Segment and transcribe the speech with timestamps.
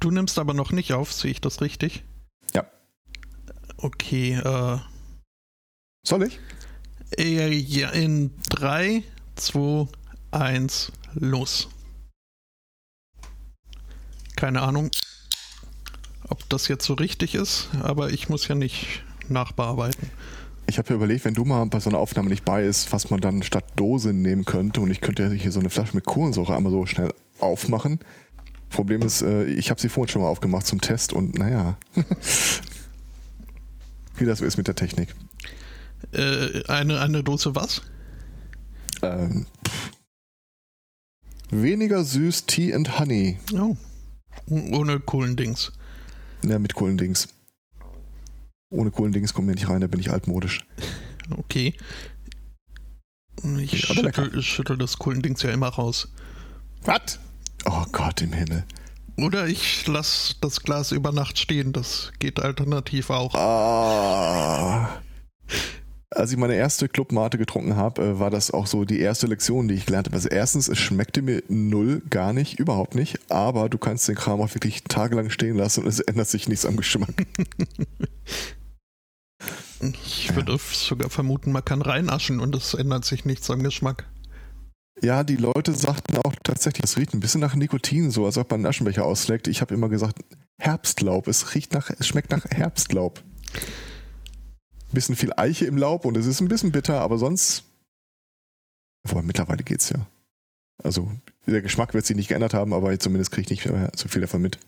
[0.00, 2.04] du nimmst aber noch nicht auf, sehe ich das richtig?
[2.54, 2.64] Ja.
[3.76, 4.78] Okay, äh.
[6.06, 6.38] Soll ich?
[7.16, 9.02] Äh, ja, in 3,
[9.36, 9.88] 2,
[10.30, 11.68] 1, los.
[14.36, 14.90] Keine Ahnung,
[16.28, 20.10] ob das jetzt so richtig ist, aber ich muss ja nicht nachbearbeiten.
[20.68, 23.08] Ich habe ja überlegt, wenn du mal bei so einer Aufnahme nicht bei ist, was
[23.08, 24.82] man dann statt Dose nehmen könnte.
[24.82, 28.00] Und ich könnte ja hier so eine Flasche mit Kohlensäure einmal so schnell aufmachen.
[28.70, 31.76] Problem ist, äh, ich habe sie vorhin schon mal aufgemacht zum Test und naja,
[34.16, 35.14] wie das so ist mit der Technik.
[36.12, 37.82] Äh, eine, eine Dose was?
[39.02, 39.46] Ähm,
[41.50, 43.38] weniger süß Tea and Honey.
[43.54, 43.76] Oh.
[44.46, 45.72] Ohne Kohlendings.
[46.42, 47.28] Ja, mit Kohlendings.
[48.70, 50.66] Ohne Kohlendings kommt mir nicht rein, da bin ich altmodisch.
[51.36, 51.74] Okay.
[53.58, 56.08] Ich schüttel, schüttel, das Kohlendings ja immer raus.
[56.82, 57.18] Was?
[57.70, 58.64] Oh Gott im Himmel.
[59.18, 63.34] Oder ich lasse das Glas über Nacht stehen, das geht alternativ auch.
[63.34, 65.00] Ah.
[66.10, 69.68] Als ich meine erste Clubmate getrunken habe, äh, war das auch so die erste Lektion,
[69.68, 70.16] die ich gelernt habe.
[70.16, 74.40] Also erstens, es schmeckte mir null, gar nicht, überhaupt nicht, aber du kannst den Kram
[74.40, 77.26] auch wirklich tagelang stehen lassen und es ändert sich nichts am Geschmack.
[80.06, 80.58] ich würde ja.
[80.58, 84.06] sogar vermuten, man kann reinaschen und es ändert sich nichts am Geschmack.
[85.02, 88.50] Ja, die Leute sagten auch tatsächlich, es riecht ein bisschen nach Nikotin, so als ob
[88.50, 89.46] man einen Aschenbecher ausleckt.
[89.46, 90.18] Ich habe immer gesagt,
[90.58, 91.28] Herbstlaub.
[91.28, 93.22] Es riecht nach, es schmeckt nach Herbstlaub.
[94.92, 97.64] Bisschen viel Eiche im Laub und es ist ein bisschen bitter, aber sonst.
[99.06, 100.06] Wobei mittlerweile geht's ja.
[100.82, 101.10] Also
[101.46, 104.20] der Geschmack wird sich nicht geändert haben, aber zumindest kriege ich nicht mehr so viel
[104.20, 104.58] davon mit.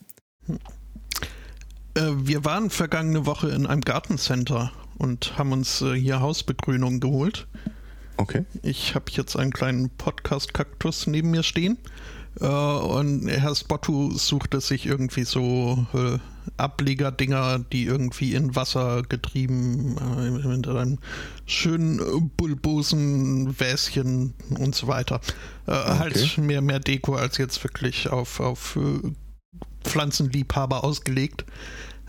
[1.94, 7.48] Äh, wir waren vergangene Woche in einem Gartencenter und haben uns äh, hier Hausbegrünung geholt.
[8.20, 8.44] Okay.
[8.62, 11.78] Ich habe jetzt einen kleinen Podcast-Kaktus neben mir stehen.
[12.38, 16.18] Äh, und Herr Spottu suchte sich irgendwie so äh,
[16.58, 20.98] Ablegerdinger, die irgendwie in Wasser getrieben, äh, mit einem
[21.46, 25.22] schönen bulbosen Wäschen und so weiter.
[25.66, 25.98] Äh, okay.
[25.98, 29.12] Halt mehr, mehr Deko als jetzt wirklich auf, auf äh,
[29.82, 31.46] Pflanzenliebhaber ausgelegt.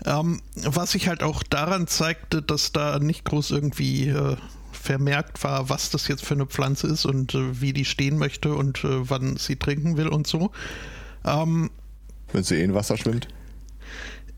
[0.04, 4.36] Ähm, was sich halt auch daran zeigte, dass da nicht groß irgendwie äh,
[4.82, 8.54] vermerkt war, was das jetzt für eine Pflanze ist und äh, wie die stehen möchte
[8.54, 10.50] und äh, wann sie trinken will und so.
[11.24, 11.70] Ähm,
[12.32, 13.28] Wenn sie eh in Wasser schwimmt?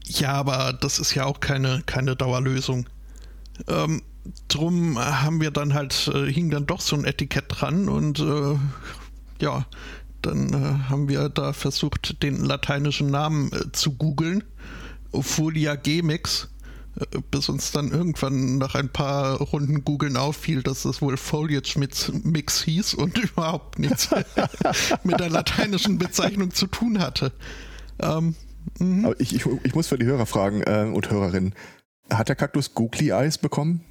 [0.04, 2.86] Ja, aber das ist ja auch keine, keine Dauerlösung.
[3.68, 4.02] Ähm,
[4.48, 8.58] drum haben wir dann halt, äh, hing dann doch so ein Etikett dran und äh,
[9.40, 9.66] ja,
[10.20, 14.44] dann äh, haben wir da versucht, den lateinischen Namen äh, zu googeln.
[15.12, 16.48] Folia gemix
[17.30, 22.62] bis uns dann irgendwann nach ein paar Runden googeln auffiel, dass das wohl Foliage Mix
[22.62, 24.10] hieß und überhaupt nichts
[25.04, 27.32] mit der lateinischen Bezeichnung zu tun hatte.
[27.98, 28.36] Ähm,
[28.78, 29.14] mhm.
[29.18, 31.54] Ich, ich, ich, muss für die Hörer fragen äh, und Hörerinnen,
[32.10, 33.84] hat der Kaktus Googly Eyes bekommen?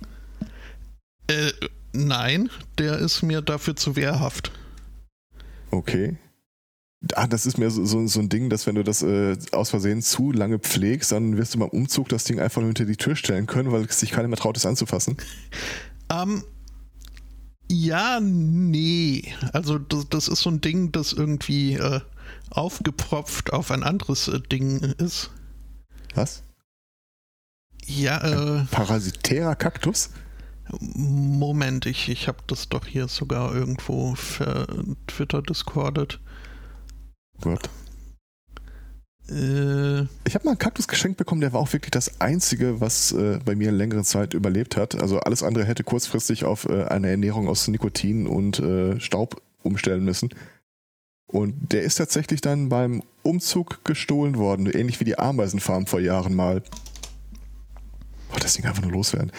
[1.28, 1.52] Äh,
[1.92, 4.52] nein, der ist mir dafür zu wehrhaft.
[5.72, 6.18] Okay.
[7.16, 9.72] Ah, das ist mir so, so, so, ein Ding, dass wenn du das äh, aus
[9.72, 12.96] Versehen zu lange pflegst, dann wirst du beim Umzug das Ding einfach nur hinter die
[12.96, 15.18] Tür stellen können, weil es sich keiner mehr traut, es anzufassen.
[16.10, 16.44] Ähm,
[17.70, 19.34] ja, nee.
[19.52, 22.00] Also das, das, ist so ein Ding, das irgendwie äh,
[22.52, 25.32] aufgepropft auf ein anderes äh, Ding ist.
[26.16, 26.44] Was?
[27.86, 28.60] Ja, äh.
[28.60, 30.12] Ein parasitärer Kaktus?
[30.80, 34.68] Moment, ich, ich habe das doch hier sogar irgendwo für
[35.08, 35.42] Twitter
[37.44, 37.70] Gott.
[39.30, 43.12] Äh, ich habe mal einen Kaktus geschenkt bekommen, der war auch wirklich das einzige, was
[43.14, 45.02] äh, bei mir längere Zeit überlebt hat.
[45.02, 50.04] Also alles andere hätte kurzfristig auf äh, eine Ernährung aus Nikotin und äh, Staub umstellen
[50.04, 50.30] müssen.
[51.28, 56.36] Und der ist tatsächlich dann beim Umzug gestohlen worden, ähnlich wie die Ameisenfarm vor Jahren
[56.36, 56.62] mal.
[58.30, 59.32] Boah, das Ding einfach nur loswerden.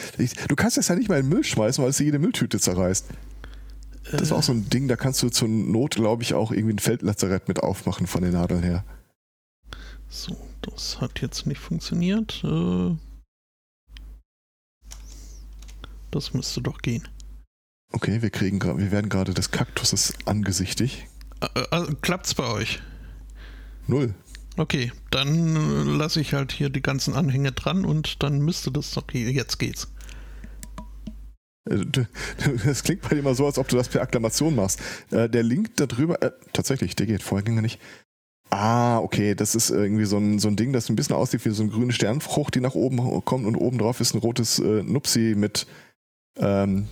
[0.48, 3.06] du kannst das ja nicht mal in den Müll schmeißen, weil es jede Mülltüte zerreißt.
[4.10, 6.74] Das war auch so ein Ding, da kannst du zur Not, glaube ich, auch irgendwie
[6.74, 8.84] ein Feldlazarett mit aufmachen von den Nadeln her.
[10.08, 12.42] So, das hat jetzt nicht funktioniert.
[12.44, 12.96] Äh,
[16.10, 17.08] das müsste doch gehen.
[17.92, 21.08] Okay, wir kriegen wir werden gerade des Kaktuses angesichtig.
[21.40, 22.82] Äh, äh, klappt's bei euch?
[23.86, 24.14] Null.
[24.56, 29.10] Okay, dann lasse ich halt hier die ganzen Anhänge dran und dann müsste das doch
[29.12, 29.88] jetzt geht's.
[31.68, 31.84] Äh,
[32.64, 34.80] das klingt bei dir immer so, als ob du das per Akklamation machst.
[35.10, 37.80] Äh, der Link da drüber, äh, tatsächlich, der geht, vorher ging er nicht.
[38.50, 41.50] Ah, okay, das ist irgendwie so ein, so ein Ding, das ein bisschen aussieht wie
[41.50, 44.82] so eine grüne Sternfrucht, die nach oben kommt und oben drauf ist ein rotes äh,
[44.82, 45.66] Nupsi mit,
[46.36, 46.86] ähm,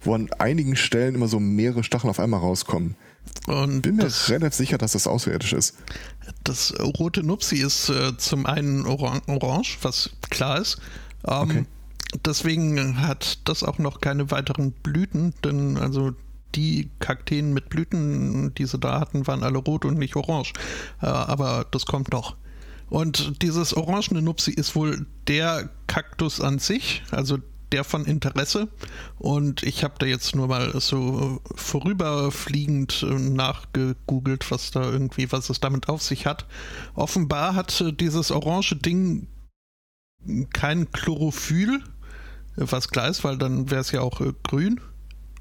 [0.00, 2.94] wo an einigen Stellen immer so mehrere Stacheln auf einmal rauskommen.
[3.46, 5.76] Und Bin mir das, relativ sicher, dass das außerirdisch ist.
[6.44, 10.78] Das rote Nupsi ist äh, zum einen oran orange, was klar ist.
[11.26, 11.64] Ähm, okay.
[12.24, 16.12] Deswegen hat das auch noch keine weiteren Blüten, denn also
[16.54, 20.52] die Kakteen mit Blüten, die sie da hatten, waren alle rot und nicht orange.
[21.02, 22.36] Äh, aber das kommt noch.
[22.88, 27.38] Und dieses orangene Nupsi ist wohl der Kaktus an sich, also
[27.72, 28.68] der von Interesse.
[29.18, 35.50] Und ich habe da jetzt nur mal so vorüberfliegend äh, nachgegoogelt, was da irgendwie, was
[35.50, 36.46] es damit auf sich hat.
[36.94, 39.26] Offenbar hat dieses orange Ding
[40.52, 41.82] kein Chlorophyll,
[42.58, 44.80] was klar ist, weil dann wäre es ja auch äh, grün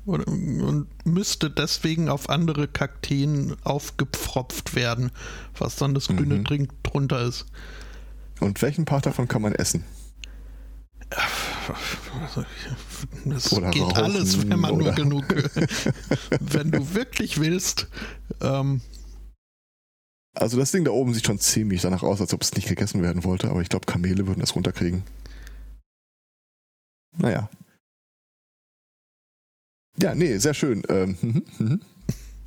[0.05, 5.11] und müsste deswegen auf andere Kakteen aufgepfropft werden,
[5.57, 6.43] was dann das grüne mhm.
[6.45, 7.45] Drink drunter ist.
[8.39, 9.83] Und welchen Part davon kann man essen?
[13.25, 14.85] Das oder geht rauchen, alles, wenn man oder?
[14.85, 15.25] nur genug,
[16.39, 17.87] wenn du wirklich willst.
[18.41, 18.81] Ähm,
[20.33, 23.01] also das Ding da oben sieht schon ziemlich danach aus, als ob es nicht gegessen
[23.01, 25.03] werden wollte, aber ich glaube, Kamele würden das runterkriegen.
[27.27, 27.49] Naja,
[29.99, 30.83] ja, nee, sehr schön.
[30.89, 31.81] Ähm, mhm, mhm.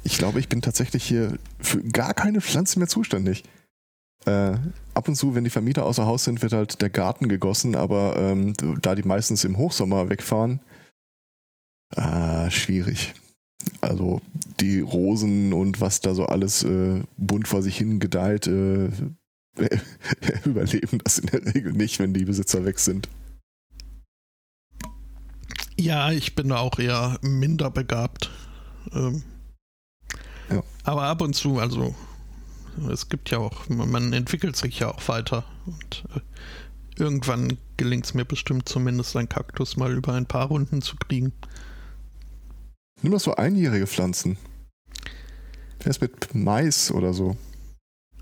[0.04, 3.44] ich glaube, ich bin tatsächlich hier für gar keine Pflanze mehr zuständig.
[4.24, 4.56] Äh,
[4.94, 8.16] ab und zu, wenn die Vermieter außer Haus sind, wird halt der Garten gegossen, aber
[8.16, 10.60] ähm, da die meistens im Hochsommer wegfahren,
[11.96, 13.14] äh, schwierig.
[13.80, 14.20] Also
[14.60, 18.90] die Rosen und was da so alles äh, bunt vor sich hin gedeiht, äh,
[20.44, 23.08] überleben das in der Regel nicht, wenn die Besitzer weg sind.
[25.80, 28.30] Ja, ich bin auch eher minder begabt.
[28.92, 29.22] Ähm,
[30.50, 30.62] ja.
[30.84, 31.94] Aber ab und zu, also
[32.92, 38.12] es gibt ja auch, man entwickelt sich ja auch weiter und äh, irgendwann gelingt es
[38.12, 41.32] mir bestimmt zumindest ein Kaktus mal über ein paar Runden zu kriegen.
[43.00, 44.36] Nimm doch so einjährige Pflanzen.
[45.78, 47.38] Wer ist mit Mais oder so?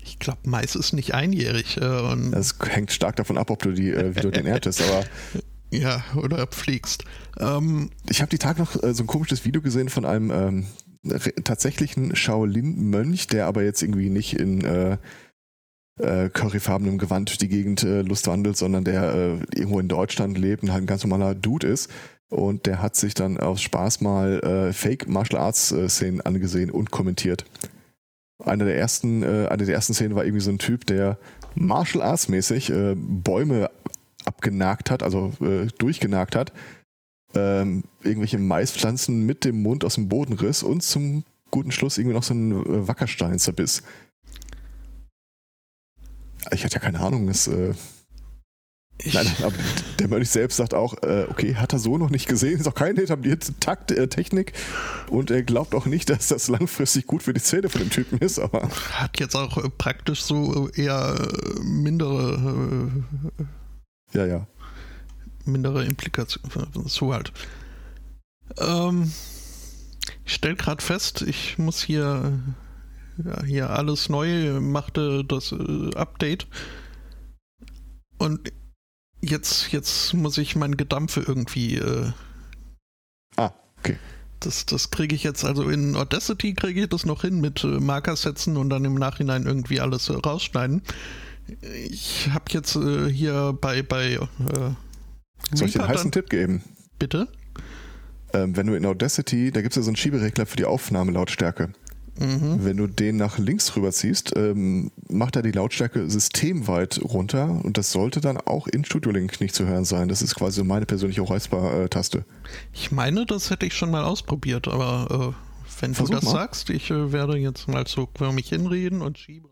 [0.01, 1.75] Ich glaube, Mais ist nicht einjährig.
[1.75, 5.03] Äh, das hängt stark davon ab, ob du die, äh, wie du den erntest, aber
[5.71, 7.05] Ja, oder pflegst.
[7.39, 10.65] Ähm, ich habe die Tag noch äh, so ein komisches Video gesehen von einem ähm,
[11.43, 14.97] tatsächlichen Shaolin-Mönch, der aber jetzt irgendwie nicht in äh,
[15.99, 20.63] äh, curryfarbenem Gewand durch die Gegend äh, lustwandelt, sondern der äh, irgendwo in Deutschland lebt
[20.63, 21.89] und halt ein ganz normaler Dude ist.
[22.29, 26.69] Und der hat sich dann aus Spaß mal äh, Fake Martial Arts äh, Szenen angesehen
[26.69, 27.45] und kommentiert.
[28.43, 31.17] Eine der ersten, äh, eine der ersten Szenen war irgendwie so ein Typ, der
[31.55, 33.69] Martial Arts mäßig äh, Bäume
[34.29, 36.53] abgenagt hat, also äh, durchgenagt hat,
[37.33, 42.15] ähm, irgendwelche Maispflanzen mit dem Mund aus dem Boden riss und zum guten Schluss irgendwie
[42.15, 43.83] noch so einen äh, Wackerstein zerbiss.
[46.51, 47.47] Ich hatte ja keine Ahnung, es.
[47.47, 47.73] Äh,
[49.13, 49.53] nein, aber
[49.99, 52.75] der Mönch selbst sagt auch, äh, okay, hat er so noch nicht gesehen, ist auch
[52.75, 54.53] keine etablierte Takt, äh, Technik
[55.09, 58.19] und er glaubt auch nicht, dass das langfristig gut für die Zähne von dem Typen
[58.19, 58.69] ist, aber.
[58.93, 62.89] Hat jetzt auch äh, praktisch so eher äh, mindere
[64.13, 64.47] ja, ja.
[65.45, 66.43] Mindere Implikation.
[66.85, 67.31] So halt.
[68.57, 69.11] Ähm,
[70.25, 72.39] ich stelle gerade fest, ich muss hier,
[73.23, 76.47] ja, hier alles neu, machte das äh, Update.
[78.17, 78.51] Und
[79.21, 81.77] jetzt, jetzt muss ich mein Gedampfe irgendwie.
[81.77, 82.11] Äh,
[83.37, 83.97] ah, okay.
[84.39, 87.79] Das, das kriege ich jetzt, also in Audacity kriege ich das noch hin mit äh,
[87.79, 90.81] Marker setzen und dann im Nachhinein irgendwie alles äh, rausschneiden.
[91.89, 94.19] Ich habe jetzt äh, hier bei, bei äh,
[95.53, 96.63] Soll ich dir einen heißen Tipp geben?
[96.97, 97.27] Bitte?
[98.33, 101.69] Ähm, wenn du in Audacity, da gibt es ja so einen Schieberegler für die Aufnahmelautstärke.
[102.19, 102.65] Mhm.
[102.65, 107.93] Wenn du den nach links rüberziehst, ähm, macht er die Lautstärke systemweit runter und das
[107.93, 110.09] sollte dann auch in Studio Link nicht zu hören sein.
[110.09, 112.25] Das ist quasi meine persönliche Räusper-Taste.
[112.73, 116.31] Ich meine, das hätte ich schon mal ausprobiert, aber äh, wenn Versuch du das mal.
[116.31, 119.49] sagst, ich äh, werde jetzt mal so für mich hinreden und schiebe.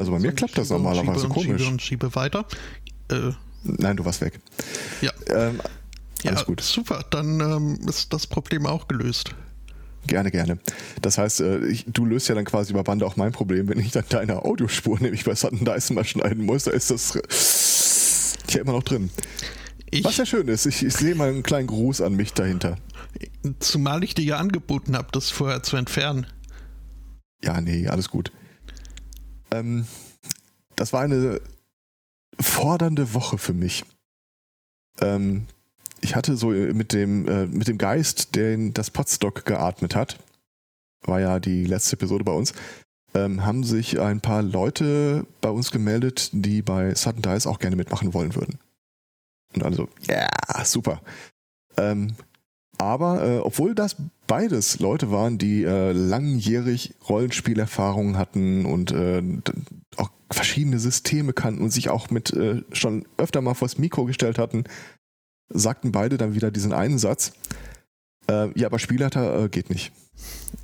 [0.00, 1.60] Also bei mir klappt das normalerweise schiebe komisch.
[1.60, 2.46] Schiebe und schiebe weiter.
[3.10, 3.32] Äh,
[3.64, 4.40] Nein, du warst weg.
[5.02, 5.12] Ja.
[5.28, 5.60] Ähm,
[6.24, 6.60] alles ja, gut.
[6.62, 9.34] Super, dann ähm, ist das Problem auch gelöst.
[10.06, 10.58] Gerne, gerne.
[11.02, 13.78] Das heißt, äh, ich, du löst ja dann quasi über Bande auch mein Problem, wenn
[13.78, 17.18] ich dann deine Audiospur nämlich bei Sutton Dyson mal schneiden muss, da ist das
[18.48, 19.10] ja immer noch drin.
[19.90, 22.76] Ich, Was ja schön ist, ich, ich sehe mal einen kleinen Gruß an mich dahinter.
[23.58, 26.26] Zumal ich dir ja angeboten habe, das vorher zu entfernen.
[27.44, 28.32] Ja, nee, alles gut.
[29.50, 29.86] Ähm,
[30.76, 31.40] das war eine
[32.40, 33.84] fordernde Woche für mich.
[35.00, 35.46] Ähm,
[36.00, 40.18] ich hatte so mit dem, äh, mit dem Geist, den das Potstock geatmet hat,
[41.02, 42.54] war ja die letzte Episode bei uns,
[43.14, 47.76] ähm, haben sich ein paar Leute bei uns gemeldet, die bei Sudden Dice auch gerne
[47.76, 48.58] mitmachen wollen würden.
[49.54, 50.28] Und also, ja,
[50.64, 51.02] super.
[51.76, 52.14] Ähm,
[52.78, 53.96] Aber äh, obwohl das
[54.30, 59.20] beides Leute waren, die äh, langjährig Rollenspielerfahrung hatten und äh,
[59.96, 64.38] auch verschiedene Systeme kannten und sich auch mit äh, schon öfter mal vors Mikro gestellt
[64.38, 64.62] hatten,
[65.48, 67.32] sagten beide dann wieder diesen einen Satz.
[68.30, 69.90] Äh, ja, aber Spielleiter äh, geht nicht.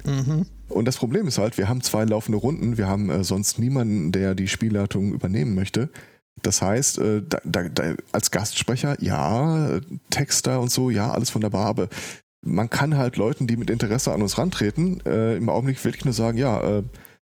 [0.04, 0.46] Mhm.
[0.68, 4.12] Und das Problem ist halt, wir haben zwei laufende Runden, wir haben äh, sonst niemanden,
[4.12, 5.88] der die Spielleitung übernehmen möchte.
[6.42, 9.80] Das heißt, da, da, da, als Gastsprecher, ja,
[10.10, 11.88] Texter und so, ja, alles wunderbar, aber
[12.42, 16.14] man kann halt Leuten, die mit Interesse an uns rantreten, äh, im Augenblick wirklich nur
[16.14, 16.82] sagen, ja, äh,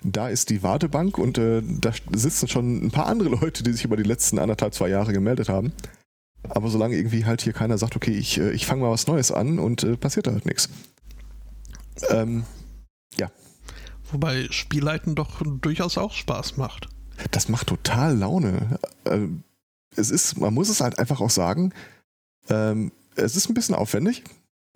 [0.04, 3.84] da ist die Wartebank und äh, da sitzen schon ein paar andere Leute, die sich
[3.84, 5.72] über die letzten anderthalb, zwei Jahre gemeldet haben.
[6.48, 9.32] Aber solange irgendwie halt hier keiner sagt, okay, ich, äh, ich fange mal was Neues
[9.32, 10.68] an und äh, passiert da halt nichts.
[12.10, 12.44] Ähm,
[13.16, 13.30] ja.
[14.12, 16.88] Wobei Spielleiten doch durchaus auch Spaß macht.
[17.32, 18.78] Das macht total Laune.
[19.04, 19.26] Äh,
[19.96, 21.72] es ist, man muss es halt einfach auch sagen,
[22.48, 24.22] ähm, es ist ein bisschen aufwendig,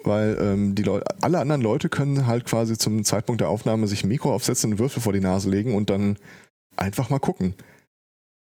[0.04, 4.04] weil ähm, die Leute, alle anderen Leute können halt quasi zum Zeitpunkt der Aufnahme sich
[4.04, 6.16] Mikro aufsetzen und Würfel vor die Nase legen und dann
[6.76, 7.54] einfach mal gucken.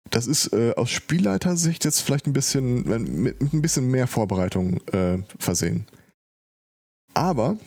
[0.09, 4.85] Das ist äh, aus Spielleitersicht jetzt vielleicht ein bisschen mit, mit ein bisschen mehr Vorbereitung
[4.87, 5.87] äh, versehen.
[7.13, 7.57] Aber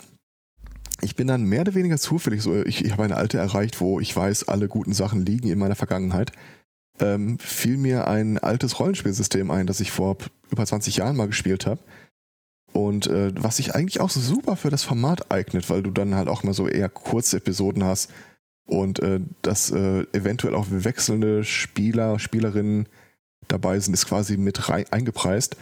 [1.00, 4.00] ich bin dann mehr oder weniger zufällig so, ich, ich habe eine alte erreicht, wo
[4.00, 6.32] ich weiß, alle guten Sachen liegen in meiner Vergangenheit.
[6.98, 10.16] Ähm, fiel mir ein altes Rollenspielsystem ein, das ich vor
[10.50, 11.80] über 20 Jahren mal gespielt habe.
[12.76, 16.28] Und äh, was sich eigentlich auch super für das Format eignet, weil du dann halt
[16.28, 18.10] auch mal so eher kurze Episoden hast
[18.66, 22.86] und äh, dass äh, eventuell auch wechselnde Spieler, Spielerinnen
[23.48, 25.56] dabei sind, ist quasi mit rein, eingepreist.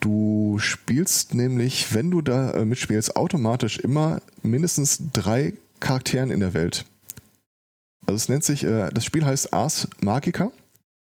[0.00, 6.52] Du spielst nämlich, wenn du da äh, mitspielst, automatisch immer mindestens drei Charakteren in der
[6.52, 6.84] Welt.
[8.04, 10.52] Also es nennt sich, äh, das Spiel heißt Ars Magica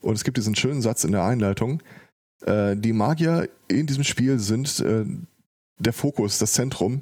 [0.02, 1.82] und es gibt diesen schönen Satz in der Einleitung.
[2.46, 5.06] Äh, die Magier in diesem Spiel sind äh,
[5.80, 7.02] der Fokus, das Zentrum.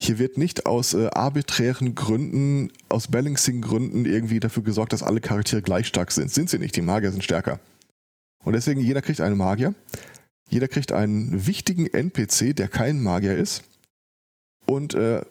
[0.00, 5.62] Hier wird nicht aus äh, arbiträren Gründen, aus Balancing-Gründen irgendwie dafür gesorgt, dass alle Charaktere
[5.62, 6.30] gleich stark sind.
[6.30, 7.58] Sind sie nicht, die Magier sind stärker.
[8.44, 9.74] Und deswegen, jeder kriegt einen Magier.
[10.48, 13.64] Jeder kriegt einen wichtigen NPC, der kein Magier ist.
[14.66, 15.22] Und äh,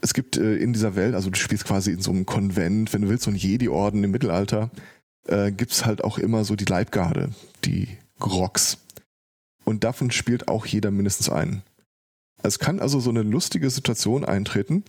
[0.00, 3.02] es gibt äh, in dieser Welt, also du spielst quasi in so einem Konvent, wenn
[3.02, 4.70] du willst, so ein Jedi-Orden im Mittelalter,
[5.26, 7.30] äh, gibt es halt auch immer so die Leibgarde,
[7.64, 7.88] die
[8.20, 8.78] Grocks.
[9.64, 11.62] Und davon spielt auch jeder mindestens einen.
[12.42, 14.84] Es kann also so eine lustige Situation eintreten,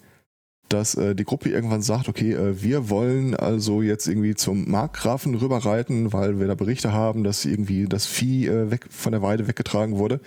[0.69, 5.35] dass äh, die Gruppe irgendwann sagt, okay, äh, wir wollen also jetzt irgendwie zum Markgrafen
[5.35, 9.47] rüberreiten, weil wir da Berichte haben, dass irgendwie das Vieh äh, weg, von der Weide
[9.47, 10.21] weggetragen wurde.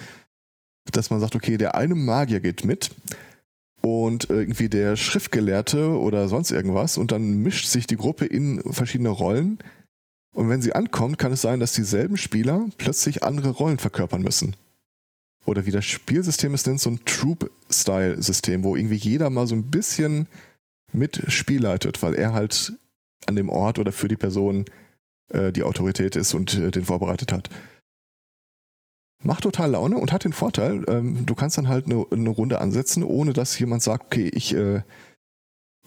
[0.92, 2.90] Dass man sagt, okay, der eine Magier geht mit
[3.80, 9.10] und irgendwie der Schriftgelehrte oder sonst irgendwas und dann mischt sich die Gruppe in verschiedene
[9.10, 9.58] Rollen.
[10.34, 14.56] Und wenn sie ankommt, kann es sein, dass dieselben Spieler plötzlich andere Rollen verkörpern müssen
[15.46, 19.70] oder wie das Spielsystem es nennt, so ein Troop-Style-System, wo irgendwie jeder mal so ein
[19.70, 20.26] bisschen
[20.92, 22.72] mit Spiel leitet, weil er halt
[23.26, 24.64] an dem Ort oder für die Person
[25.30, 27.50] äh, die Autorität ist und äh, den vorbereitet hat.
[29.22, 32.60] Macht total Laune und hat den Vorteil, ähm, du kannst dann halt eine, eine, Runde
[32.60, 34.82] ansetzen, ohne dass jemand sagt, okay, ich, äh,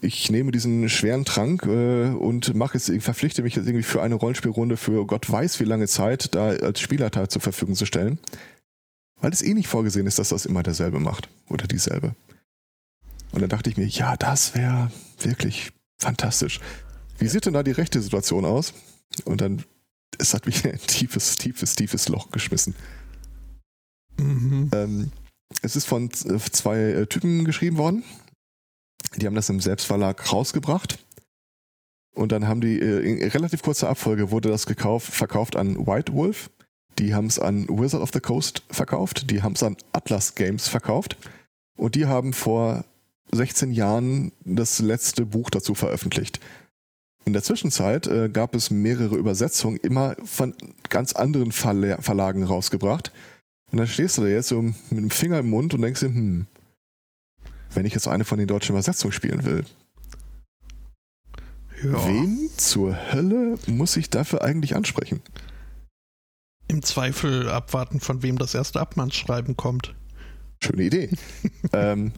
[0.00, 4.14] ich nehme diesen schweren Trank äh, und mache ich verpflichte mich jetzt irgendwie für eine
[4.14, 8.18] Rollenspielrunde für Gott weiß wie lange Zeit da als Spielerteil zur Verfügung zu stellen
[9.20, 12.14] weil es eh nicht vorgesehen ist, dass das immer derselbe macht oder dieselbe.
[13.32, 14.90] Und dann dachte ich mir, ja, das wäre
[15.20, 16.60] wirklich fantastisch.
[17.18, 18.72] Wie sieht denn da die rechte Situation aus?
[19.24, 19.64] Und dann,
[20.18, 22.74] es hat mich in ein tiefes, tiefes, tiefes Loch geschmissen.
[24.18, 24.70] Mhm.
[24.72, 25.12] Ähm,
[25.62, 28.04] es ist von zwei äh, Typen geschrieben worden.
[29.16, 30.98] Die haben das im Selbstverlag rausgebracht.
[32.14, 36.12] Und dann haben die, äh, in relativ kurzer Abfolge wurde das gekauft, verkauft an White
[36.12, 36.50] Wolf
[36.98, 40.68] die haben es an Wizard of the Coast verkauft, die haben es an Atlas Games
[40.68, 41.16] verkauft
[41.76, 42.84] und die haben vor
[43.30, 46.40] 16 Jahren das letzte Buch dazu veröffentlicht.
[47.24, 50.54] In der Zwischenzeit äh, gab es mehrere Übersetzungen, immer von
[50.88, 53.12] ganz anderen Verla Verlagen rausgebracht.
[53.70, 56.06] Und dann stehst du da jetzt so mit dem Finger im Mund und denkst dir,
[56.06, 56.46] hm,
[57.74, 59.64] wenn ich jetzt eine von den deutschen Übersetzungen spielen will,
[61.82, 62.06] ja.
[62.06, 65.20] wen zur Hölle muss ich dafür eigentlich ansprechen?
[66.68, 69.94] Im Zweifel abwarten, von wem das erste Abmannsschreiben kommt.
[70.62, 71.10] Schöne Idee.
[71.72, 72.12] ähm,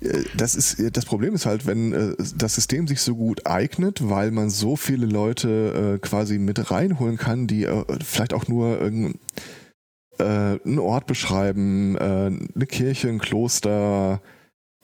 [0.00, 4.08] äh, das ist das Problem ist halt, wenn äh, das System sich so gut eignet,
[4.08, 8.80] weil man so viele Leute äh, quasi mit reinholen kann, die äh, vielleicht auch nur
[10.18, 12.00] äh, einen Ort beschreiben, äh,
[12.54, 14.20] eine Kirche, ein Kloster,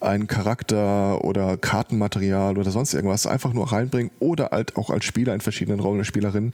[0.00, 5.34] einen Charakter oder Kartenmaterial oder sonst irgendwas einfach nur reinbringen oder halt auch als Spieler
[5.34, 6.52] in verschiedenen Rollen der Spielerin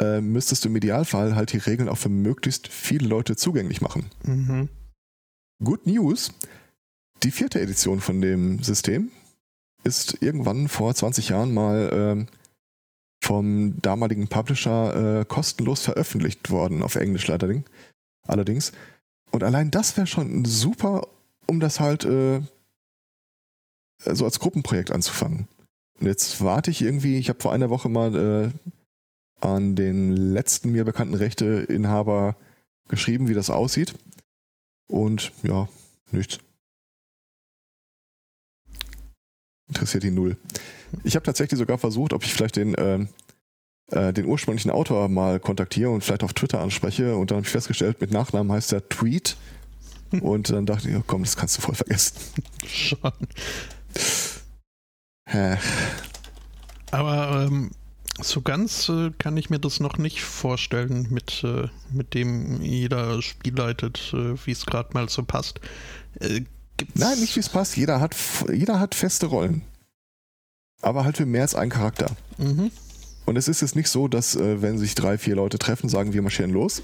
[0.00, 4.06] äh, müsstest du im Idealfall halt die Regeln auch für möglichst viele Leute zugänglich machen.
[4.24, 4.68] Mhm.
[5.62, 6.32] Good News.
[7.22, 9.10] Die vierte Edition von dem System
[9.84, 12.26] ist irgendwann vor 20 Jahren mal ähm,
[13.20, 17.28] vom damaligen Publisher äh, kostenlos veröffentlicht worden, auf Englisch
[18.26, 18.72] allerdings.
[19.30, 21.06] Und allein das wäre schon super,
[21.46, 22.40] um das halt äh,
[24.04, 25.48] so als Gruppenprojekt anzufangen.
[26.00, 30.72] Und jetzt warte ich irgendwie, ich habe vor einer Woche mal äh, an den letzten
[30.72, 32.36] mir bekannten Rechteinhaber
[32.88, 33.94] geschrieben, wie das aussieht.
[34.88, 35.68] Und ja,
[36.10, 36.38] nichts.
[39.68, 40.36] Interessiert ihn null.
[41.04, 43.06] Ich habe tatsächlich sogar versucht, ob ich vielleicht den, äh,
[43.90, 47.16] äh, den ursprünglichen Autor mal kontaktiere und vielleicht auf Twitter anspreche.
[47.16, 49.36] Und dann habe ich festgestellt, mit Nachnamen heißt er Tweet.
[50.22, 52.16] Und dann dachte ich, oh, komm, das kannst du voll vergessen.
[52.66, 53.12] Schon.
[56.90, 57.70] Aber ähm,
[58.20, 63.20] so ganz äh, kann ich mir das noch nicht vorstellen, mit, äh, mit dem jeder
[63.22, 65.60] Spiel leitet, äh, wie es gerade mal so passt.
[66.80, 67.76] Äh, Nein, nicht wie es passt.
[67.76, 68.16] Jeder hat,
[68.52, 69.62] jeder hat feste Rollen.
[70.80, 72.10] Aber halt für mehr als einen Charakter.
[72.38, 72.70] Mhm.
[73.26, 76.12] Und es ist jetzt nicht so, dass äh, wenn sich drei, vier Leute treffen, sagen
[76.12, 76.82] wir marschieren los,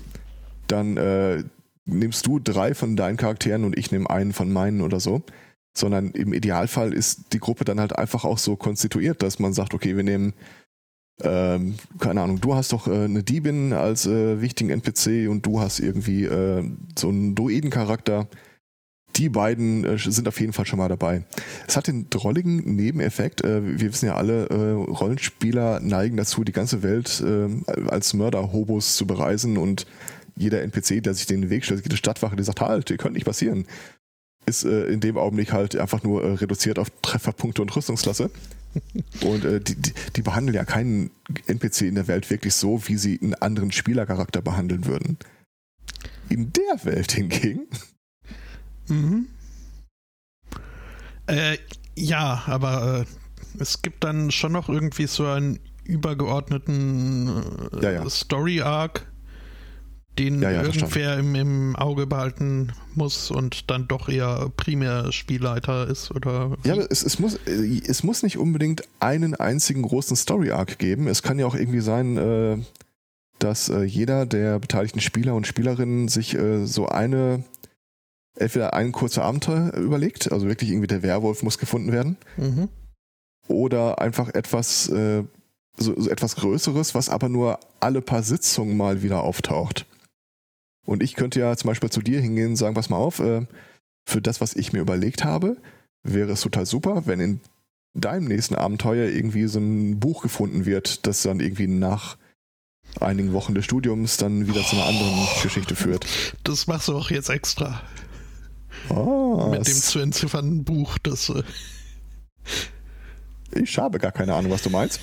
[0.66, 1.44] dann äh,
[1.84, 5.22] nimmst du drei von deinen Charakteren und ich nehme einen von meinen oder so
[5.76, 9.74] sondern im Idealfall ist die Gruppe dann halt einfach auch so konstituiert, dass man sagt,
[9.74, 10.32] okay, wir nehmen,
[11.20, 15.60] ähm, keine Ahnung, du hast doch äh, eine Diebin als äh, wichtigen NPC und du
[15.60, 16.64] hast irgendwie äh,
[16.96, 18.28] so einen Druiden-Charakter.
[19.16, 21.24] Die beiden äh, sind auf jeden Fall schon mal dabei.
[21.68, 23.44] Es hat den drolligen Nebeneffekt.
[23.44, 27.22] Äh, wir wissen ja alle, äh, Rollenspieler neigen dazu, die ganze Welt
[27.88, 29.86] als Mörder-Hobos zu bereisen und
[30.36, 33.26] jeder NPC, der sich den Weg stellt, jede Stadtwache, die sagt, halt, ihr könnt nicht
[33.26, 33.66] passieren
[34.46, 38.30] ist äh, in dem Augenblick halt einfach nur äh, reduziert auf Trefferpunkte und Rüstungsklasse.
[39.22, 41.10] und äh, die, die, die, behandeln ja keinen
[41.46, 45.18] NPC in der Welt wirklich so, wie sie einen anderen Spielercharakter behandeln würden.
[46.28, 47.66] In der Welt hingegen.
[48.88, 49.26] Mhm.
[51.26, 51.56] Äh,
[51.96, 53.04] ja, aber äh,
[53.62, 57.28] es gibt dann schon noch irgendwie so einen übergeordneten
[57.72, 58.10] äh, ja, ja.
[58.10, 59.06] Story-Arc
[60.18, 66.12] den ja, irgendwer im, im, Auge behalten muss und dann doch eher primär Spielleiter ist
[66.12, 70.78] oder ja es, es, muss äh, es muss nicht unbedingt einen einzigen großen Story Arc
[70.78, 72.58] geben es kann ja auch irgendwie sein äh,
[73.40, 77.42] dass äh, jeder der beteiligten Spieler und Spielerinnen sich so eine
[78.36, 82.68] entweder ein kurzer Abenteuer überlegt also wirklich irgendwie der Werwolf muss gefunden werden mhm.
[83.48, 85.24] oder einfach etwas äh,
[85.76, 89.86] so, so etwas Größeres was aber nur alle paar Sitzungen mal wieder auftaucht
[90.86, 93.46] und ich könnte ja zum Beispiel zu dir hingehen und sagen, pass mal auf, äh,
[94.06, 95.56] für das, was ich mir überlegt habe,
[96.02, 97.40] wäre es total super, wenn in
[97.94, 102.18] deinem nächsten Abenteuer irgendwie so ein Buch gefunden wird, das dann irgendwie nach
[103.00, 106.06] einigen Wochen des Studiums dann wieder zu einer anderen oh, Geschichte führt.
[106.44, 107.82] Das machst du auch jetzt extra.
[108.88, 111.28] Oh, Mit dem zu entziffernden Buch, das.
[111.28, 111.42] Äh
[113.54, 115.00] ich habe gar keine Ahnung, was du meinst.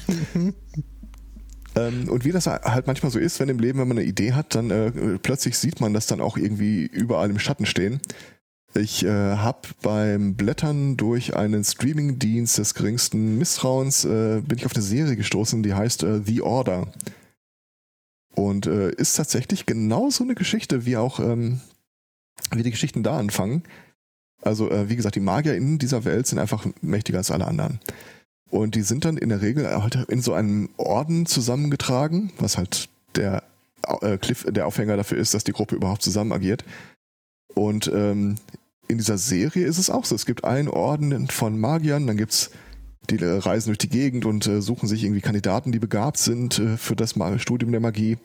[1.75, 4.33] Ähm, und wie das halt manchmal so ist, wenn im Leben, wenn man eine Idee
[4.33, 8.01] hat, dann äh, plötzlich sieht man das dann auch irgendwie überall im Schatten stehen.
[8.73, 14.75] Ich äh, habe beim Blättern durch einen Streaming-Dienst des geringsten Misstrauens äh, bin ich auf
[14.75, 16.87] eine Serie gestoßen, die heißt äh, The Order.
[18.33, 21.59] Und äh, ist tatsächlich genauso eine Geschichte, wie auch ähm,
[22.57, 23.63] wie die Geschichten da anfangen.
[24.41, 27.79] Also äh, wie gesagt, die Magier in dieser Welt sind einfach mächtiger als alle anderen.
[28.49, 32.89] Und die sind dann in der Regel halt in so einem Orden zusammengetragen, was halt
[33.15, 33.43] der,
[34.01, 36.65] äh, Cliff, der Aufhänger dafür ist, dass die Gruppe überhaupt zusammen agiert.
[37.53, 38.35] Und ähm,
[38.87, 40.15] in dieser Serie ist es auch so.
[40.15, 42.51] Es gibt einen Orden von Magiern, dann gibt's
[43.09, 46.59] die äh, reisen durch die Gegend und äh, suchen sich irgendwie Kandidaten, die begabt sind
[46.59, 48.17] äh, für das Studium der Magie.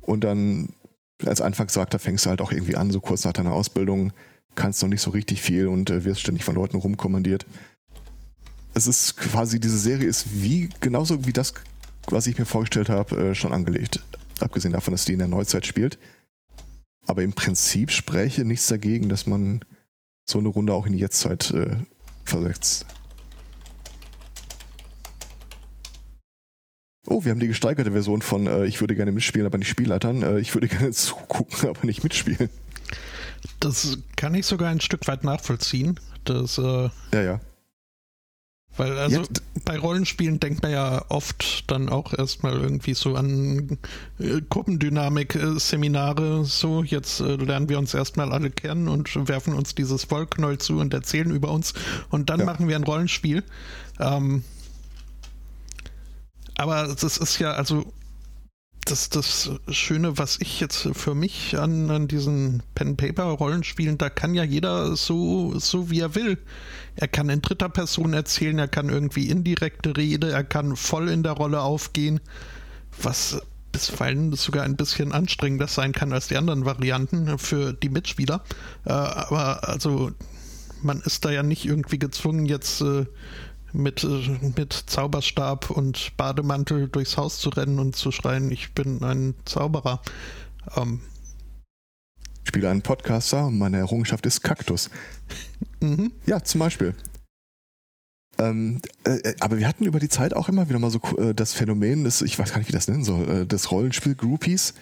[0.00, 0.70] Und dann
[1.26, 4.12] als Anfangscharakter fängst du halt auch irgendwie an, so kurz nach deiner Ausbildung,
[4.54, 7.46] kannst noch nicht so richtig viel und äh, wirst ständig von Leuten rumkommandiert
[8.74, 11.54] es ist quasi, diese Serie ist wie, genauso wie das,
[12.08, 14.00] was ich mir vorgestellt habe, äh, schon angelegt.
[14.40, 15.98] Abgesehen davon, dass die in der Neuzeit spielt.
[17.06, 19.60] Aber im Prinzip spräche nichts dagegen, dass man
[20.24, 21.76] so eine Runde auch in die Jetztzeit äh,
[22.24, 22.86] versetzt.
[27.06, 30.22] Oh, wir haben die gesteigerte Version von äh, Ich würde gerne mitspielen, aber nicht Spielleitern.
[30.22, 32.48] Äh, ich würde gerne zugucken, aber nicht mitspielen.
[33.58, 35.98] Das kann ich sogar ein Stück weit nachvollziehen.
[36.24, 37.40] Das, äh, ja, ja.
[38.76, 39.42] Weil also Jetzt.
[39.64, 43.78] bei Rollenspielen denkt man ja oft dann auch erstmal irgendwie so an
[44.18, 46.46] äh, Gruppendynamik-Seminare.
[46.46, 50.56] So, jetzt äh, lernen wir uns erstmal alle kennen und werfen uns dieses Volk neu
[50.56, 51.74] zu und erzählen über uns
[52.08, 52.46] und dann ja.
[52.46, 53.44] machen wir ein Rollenspiel.
[54.00, 54.42] Ähm,
[56.62, 57.84] aber das ist ja, also
[58.84, 64.44] das, das Schöne, was ich jetzt für mich an, an diesen Pen-Paper-Rollenspielen, da kann ja
[64.44, 66.38] jeder so, so wie er will.
[66.96, 71.22] Er kann in dritter Person erzählen, er kann irgendwie indirekte Rede, er kann voll in
[71.22, 72.20] der Rolle aufgehen,
[73.00, 73.40] was
[73.72, 78.44] bisweilen sogar ein bisschen anstrengender sein kann als die anderen Varianten für die Mitspieler.
[78.84, 80.12] Äh, aber also
[80.82, 83.06] man ist da ja nicht irgendwie gezwungen, jetzt äh,
[83.72, 84.06] mit,
[84.56, 90.00] mit Zauberstab und Bademantel durchs Haus zu rennen und zu schreien, ich bin ein Zauberer.
[90.76, 91.00] Ähm,
[92.42, 94.90] ich spiele einen Podcaster und meine Errungenschaft ist Kaktus.
[95.80, 96.12] Mhm.
[96.26, 96.94] Ja, zum Beispiel.
[98.38, 101.34] Ähm, äh, äh, aber wir hatten über die Zeit auch immer wieder mal so äh,
[101.34, 104.74] das Phänomen des, ich weiß gar nicht, wie das nennen soll, äh, des Rollenspiel-Groupies.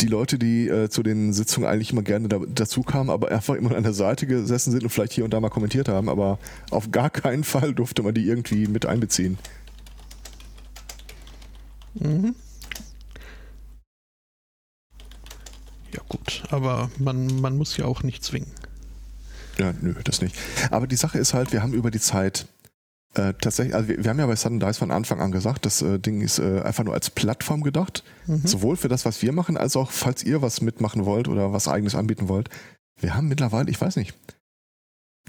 [0.00, 3.54] Die Leute, die äh, zu den Sitzungen eigentlich immer gerne da, dazu kamen, aber einfach
[3.54, 6.38] immer an der Seite gesessen sind und vielleicht hier und da mal kommentiert haben, aber
[6.70, 9.36] auf gar keinen Fall durfte man die irgendwie mit einbeziehen.
[11.94, 12.34] Mhm.
[15.92, 18.50] Ja gut, aber man, man muss ja auch nicht zwingen.
[19.58, 20.36] Ja, nö, das nicht.
[20.70, 22.46] Aber die Sache ist halt, wir haben über die Zeit
[23.14, 25.82] äh, tatsächlich, also wir, wir, haben ja bei Sudden Dice von Anfang an gesagt, das
[25.82, 28.04] äh, Ding ist äh, einfach nur als Plattform gedacht.
[28.26, 28.46] Mhm.
[28.46, 31.66] Sowohl für das, was wir machen, als auch, falls ihr was mitmachen wollt oder was
[31.66, 32.48] eigenes anbieten wollt.
[32.96, 34.14] Wir haben mittlerweile, ich weiß nicht,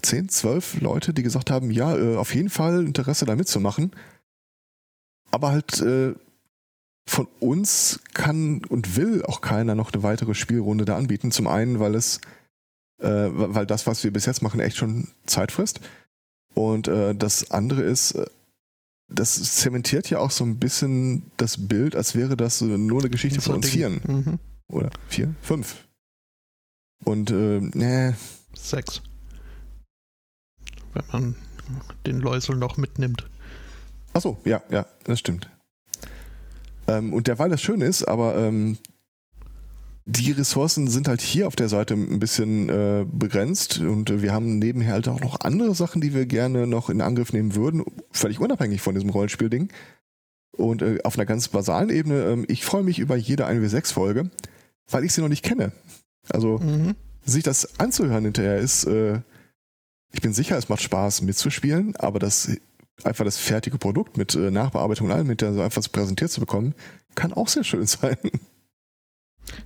[0.03, 3.91] 10, 12 Leute, die gesagt haben, ja, äh, auf jeden Fall Interesse da mitzumachen.
[5.31, 6.13] Aber halt äh,
[7.07, 11.31] von uns kann und will auch keiner noch eine weitere Spielrunde da anbieten.
[11.31, 12.21] Zum einen, weil es
[12.99, 15.81] äh, weil das, was wir bis jetzt machen, echt schon Zeit frisst.
[16.53, 18.25] Und äh, das andere ist, äh,
[19.07, 23.41] das zementiert ja auch so ein bisschen das Bild, als wäre das nur eine Geschichte
[23.41, 24.01] von uns Vieren.
[24.05, 24.39] Mhm.
[24.67, 25.33] Oder vier?
[25.41, 25.85] Fünf.
[27.03, 28.15] Und, äh, ne.
[28.53, 29.01] Sechs.
[30.93, 31.35] Wenn man
[32.05, 33.29] den Läusel noch mitnimmt.
[34.13, 35.49] Achso, ja, ja, das stimmt.
[36.87, 38.77] Ähm, und derweil das schön ist, aber ähm,
[40.05, 44.57] die Ressourcen sind halt hier auf der Seite ein bisschen äh, begrenzt und wir haben
[44.57, 48.39] nebenher halt auch noch andere Sachen, die wir gerne noch in Angriff nehmen würden, völlig
[48.39, 49.69] unabhängig von diesem Rollenspielding.
[50.57, 54.31] Und äh, auf einer ganz basalen Ebene, äh, ich freue mich über jede 1W6-Folge,
[54.89, 55.71] weil ich sie noch nicht kenne.
[56.29, 56.95] Also mhm.
[57.23, 59.21] sich das anzuhören hinterher ist, äh,
[60.13, 62.49] ich bin sicher, es macht Spaß mitzuspielen, aber das
[63.03, 66.39] einfach das fertige Produkt mit äh, Nachbearbeitung und allem, mit der so einfach präsentiert zu
[66.39, 66.75] bekommen,
[67.15, 68.17] kann auch sehr schön sein.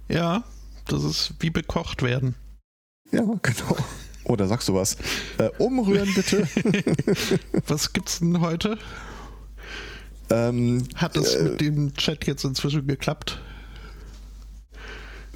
[0.07, 0.43] Ja,
[0.87, 2.35] das ist wie bekocht werden.
[3.11, 3.77] Ja, genau.
[4.25, 4.97] Oder sagst du was?
[5.37, 6.47] Äh, umrühren bitte.
[7.67, 8.77] was gibt's denn heute?
[10.29, 13.39] Ähm, Hat es äh, mit dem Chat jetzt inzwischen geklappt?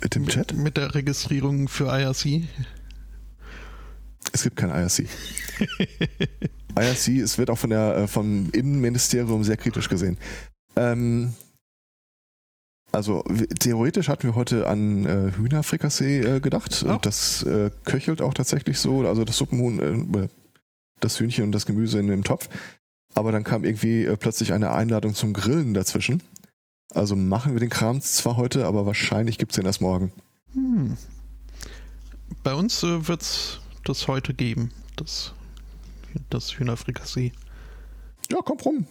[0.02, 0.54] Mit dem Chat?
[0.54, 2.48] Mit, der Registrierung für IRC?
[4.32, 5.08] Es gibt kein IRC.
[6.76, 10.18] IRC, es wird auch von der, äh, vom Innenministerium sehr kritisch gesehen.
[10.76, 11.34] Ähm,
[12.92, 13.24] also
[13.60, 16.94] theoretisch hatten wir heute an äh, Hühnerfrikassee äh, gedacht oh.
[16.94, 20.28] und das äh, köchelt auch tatsächlich so, also das Suppenhuhn, äh,
[21.00, 22.50] das Hühnchen und das Gemüse in dem Topf.
[23.14, 26.24] Aber dann kam irgendwie äh, plötzlich eine Einladung zum Grillen dazwischen.
[26.92, 30.12] Also machen wir den Kram zwar heute, aber wahrscheinlich gibt es den erst morgen.
[30.54, 30.98] Hm.
[32.44, 35.34] Bei uns äh, wird es das heute geben, das,
[36.30, 37.32] das Hühnerfrikassee.
[38.32, 38.88] Ja, komm rum.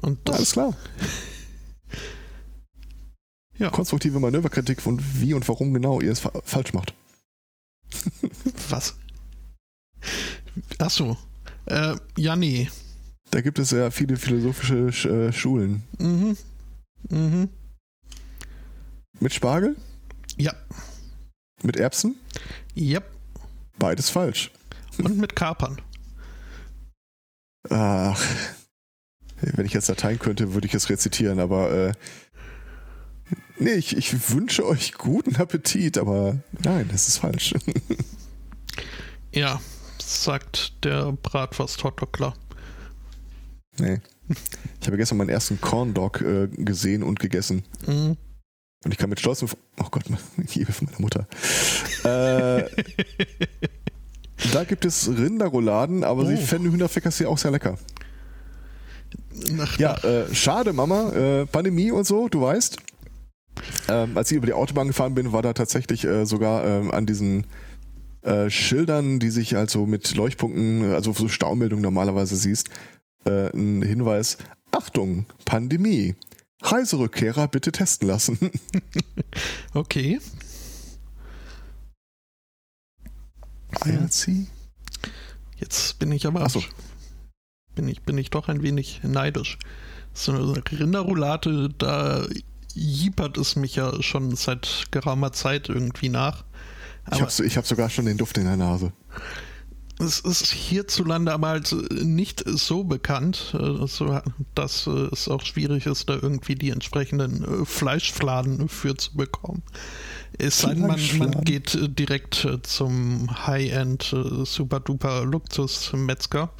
[0.00, 0.76] Und das, Alles klar.
[3.58, 3.70] Ja.
[3.70, 6.94] Konstruktive Manöverkritik von wie und warum genau ihr es fa falsch macht.
[8.68, 8.96] Was?
[10.78, 11.16] Achso.
[11.66, 12.70] Äh, ja, nee.
[13.30, 15.82] Da gibt es ja viele philosophische Sch äh, Schulen.
[15.98, 16.36] Mhm.
[17.10, 17.48] Mhm.
[19.20, 19.76] Mit Spargel?
[20.36, 20.54] Ja.
[21.62, 22.16] Mit Erbsen?
[22.74, 23.00] Ja.
[23.78, 24.52] Beides falsch.
[24.98, 25.80] Und mit Kapern.
[27.68, 28.24] Ach.
[29.40, 31.92] Wenn ich jetzt Latein könnte, würde ich es rezitieren, aber äh,
[33.58, 37.54] Nee, ich, ich wünsche euch guten Appetit, aber nein, das ist falsch.
[39.32, 39.60] ja,
[40.00, 42.34] sagt der Bratwurst-Hotdogler.
[43.78, 44.00] Nee.
[44.80, 47.64] Ich habe gestern meinen ersten Corn Dog äh, gesehen und gegessen.
[47.86, 48.16] Mhm.
[48.84, 50.04] Und ich kann mit Stolz, oh Gott,
[50.54, 51.26] Liebe von meiner Mutter.
[52.04, 52.64] äh,
[54.52, 56.26] da gibt es Rinderrouladen, aber oh.
[56.26, 57.76] sie fänden Hühnerfrikassee auch sehr lecker.
[59.52, 61.10] Nach, ja, äh, schade, Mama.
[61.12, 62.76] Äh, Pandemie und so, du weißt.
[63.88, 67.06] Ähm, als ich über die Autobahn gefahren bin, war da tatsächlich äh, sogar ähm, an
[67.06, 67.46] diesen
[68.22, 72.68] äh, Schildern, die sich also mit Leuchtpunkten, also so Staumeldungen normalerweise siehst,
[73.24, 74.38] äh, ein Hinweis,
[74.70, 76.14] Achtung, Pandemie.
[76.60, 78.38] Reiserückkehrer bitte testen lassen.
[79.74, 80.18] okay.
[83.84, 84.48] IRC?
[85.56, 86.62] Jetzt bin ich aber Achso.
[87.74, 89.58] bin ich bin ich doch ein wenig neidisch.
[90.14, 92.26] So eine Rinderroulade, da
[92.78, 96.44] jiepert es mich ja schon seit geraumer Zeit irgendwie nach.
[97.12, 98.92] ich habe ich hab sogar schon den Duft in der Nase.
[100.00, 104.20] Es ist hierzulande aber halt nicht so bekannt, also,
[104.54, 109.64] dass es auch schwierig ist, da irgendwie die entsprechenden äh, Fleischfladen für zu bekommen.
[110.38, 114.14] Es sei denn, man, man geht direkt zum High-End
[114.44, 116.50] Super-Duper Luxus-Metzger.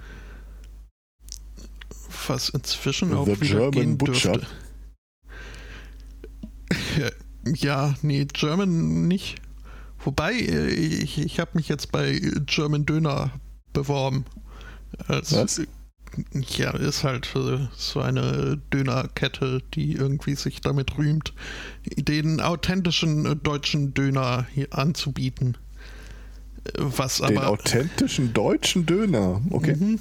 [2.27, 4.33] Was inzwischen auch The wieder German gehen Butcher.
[4.33, 4.49] dürfte.
[7.45, 9.37] Ja, nee, German nicht.
[10.05, 13.33] Wobei, äh, ich, ich habe mich jetzt bei German Döner
[13.73, 14.25] beworben.
[15.07, 15.61] Als, Was?
[16.33, 21.33] Ja, ist halt äh, so eine Dönerkette, die irgendwie sich damit rühmt,
[21.97, 25.57] den authentischen äh, deutschen Döner hier anzubieten.
[26.65, 27.49] Äh, Was Den aber.
[27.49, 29.43] authentischen deutschen Döner.
[29.51, 29.77] Okay.
[29.77, 29.99] Mhm.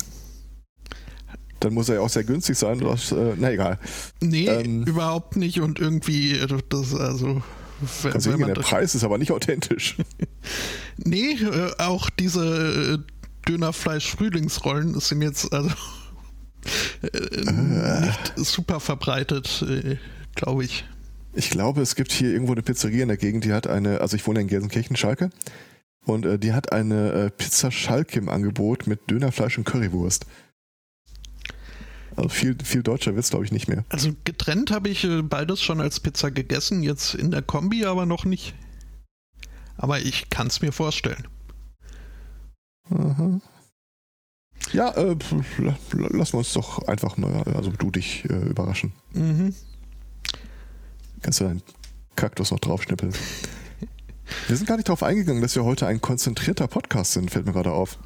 [1.59, 2.79] Dann muss er ja auch sehr günstig sein.
[2.79, 3.79] Das, äh, na egal.
[4.21, 4.83] Nee, Ähm.
[4.83, 5.59] überhaupt nicht.
[5.59, 7.41] Und irgendwie, äh, das also.
[8.01, 9.97] Wenn, Kannst wenn der Preis ist aber nicht authentisch.
[10.99, 12.97] Nee, äh, auch diese äh,
[13.47, 15.69] Dönerfleisch-Frühlingsrollen sind jetzt also
[17.03, 19.63] äh, nicht super verbreitet,
[20.33, 20.85] glaube ich.
[21.33, 24.15] Ich glaube, es gibt hier irgendwo eine Pizzeria in der Gegend, die hat eine, also
[24.15, 25.29] ich wohne in Gelsenkirchen, Schalke,
[26.03, 30.25] und die hat eine Pizza Schalke im Angebot mit Dönerfleisch und Currywurst.
[32.17, 33.85] Also viel, viel deutscher wird's glaube ich, nicht mehr.
[33.89, 38.05] Also getrennt habe ich äh, beides schon als Pizza gegessen, jetzt in der Kombi aber
[38.05, 38.55] noch nicht.
[39.77, 41.27] Aber ich kann es mir vorstellen.
[42.89, 43.39] Aha.
[44.73, 45.15] Ja, äh,
[45.91, 48.93] lassen wir uns doch einfach mal, also du dich äh, überraschen.
[49.13, 49.53] Mhm.
[51.21, 51.61] Kannst du deinen
[52.15, 53.13] Kaktus noch draufschnippeln.
[54.47, 57.53] Wir sind gar nicht darauf eingegangen, dass wir heute ein konzentrierter Podcast sind, fällt mir
[57.53, 57.99] gerade auf.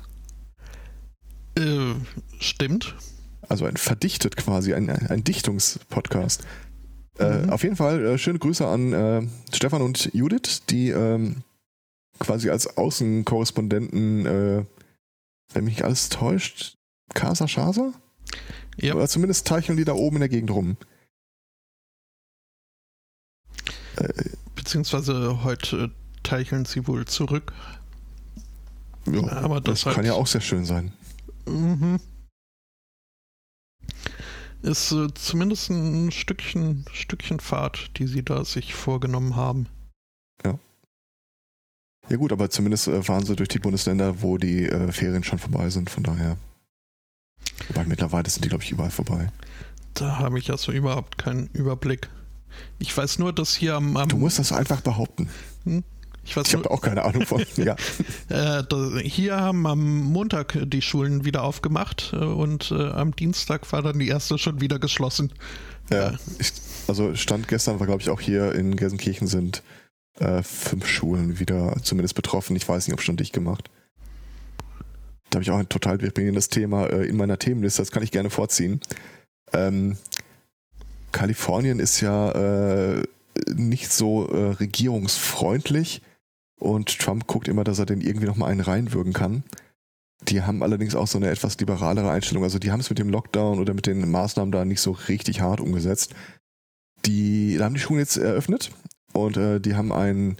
[1.57, 1.93] Äh,
[2.39, 2.95] stimmt.
[3.51, 6.43] Also ein verdichtet quasi, ein, ein Dichtungspodcast.
[7.19, 7.49] Äh, Mhm.
[7.49, 11.43] auf jeden Fall äh, schöne Grüße an äh, Stefan und Judith, die ähm,
[12.19, 14.65] quasi als Außenkorrespondenten, äh,
[15.53, 16.77] wenn mich nicht alles täuscht,
[17.13, 17.91] Casa Schasa?
[18.77, 18.95] Ja.
[18.95, 20.77] Oder zumindest teicheln die da oben in der Gegend rum.
[24.55, 25.89] Beziehungsweise heute äh,
[26.23, 27.51] teicheln sie wohl zurück.
[29.05, 30.93] Ja, Aber das das halt- kann ja auch sehr schön sein.
[31.45, 31.99] Mhm.
[34.61, 39.67] Ist äh, zumindest ein Stückchen, Stückchen Fahrt, die sie da sich vorgenommen haben.
[42.09, 45.39] Ja gut, aber zumindest äh, fahren sie durch die Bundesländer, wo die äh, Ferien schon
[45.39, 46.37] vorbei sind, von daher.
[47.69, 49.31] Wobei mittlerweile sind die, glaube ich, überall vorbei.
[49.93, 52.09] Da habe ich also überhaupt keinen Überblick.
[52.79, 55.29] Ich weiß nur, dass hier am, am Du musst das einfach behaupten.
[56.23, 57.43] Ich Ich habe auch keine Ahnung von.
[57.57, 57.75] ja.
[58.29, 58.63] äh,
[59.03, 63.99] hier haben am Montag die Schulen wieder aufgemacht äh, und äh, am Dienstag war dann
[63.99, 65.31] die erste schon wieder geschlossen.
[65.89, 66.13] ja.
[66.39, 66.51] Ich,
[66.87, 69.63] also Stand gestern war, glaube ich, auch hier in Gelsenkirchen sind
[70.19, 72.55] äh, fünf Schulen wieder zumindest betroffen.
[72.55, 73.69] Ich weiß nicht, ob schon dicht gemacht.
[75.29, 78.11] Da habe ich auch ein total deprimendes Thema äh, in meiner Themenliste, das kann ich
[78.11, 78.81] gerne vorziehen.
[79.53, 79.97] Ähm,
[81.13, 83.03] Kalifornien ist ja äh,
[83.53, 86.01] nicht so regierungsfreundlich
[86.61, 89.43] und Trump guckt immer, dass er den irgendwie nochmal einen reinwürgen kann.
[90.27, 92.43] Die haben allerdings auch so eine etwas liberalere Einstellung.
[92.43, 95.41] Also die haben es mit dem Lockdown oder mit den Maßnahmen da nicht so richtig
[95.41, 96.13] hart umgesetzt.
[97.07, 98.69] Die da haben die Schulen jetzt eröffnet
[99.13, 100.37] und äh, die haben ein,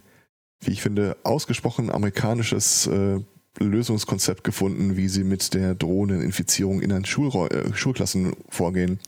[0.64, 3.20] wie ich finde, ausgesprochen amerikanisches äh,
[3.58, 9.00] Lösungskonzept gefunden, wie sie mit der drohenden Infizierung in den Schulrau äh, Schulklassen vorgehen.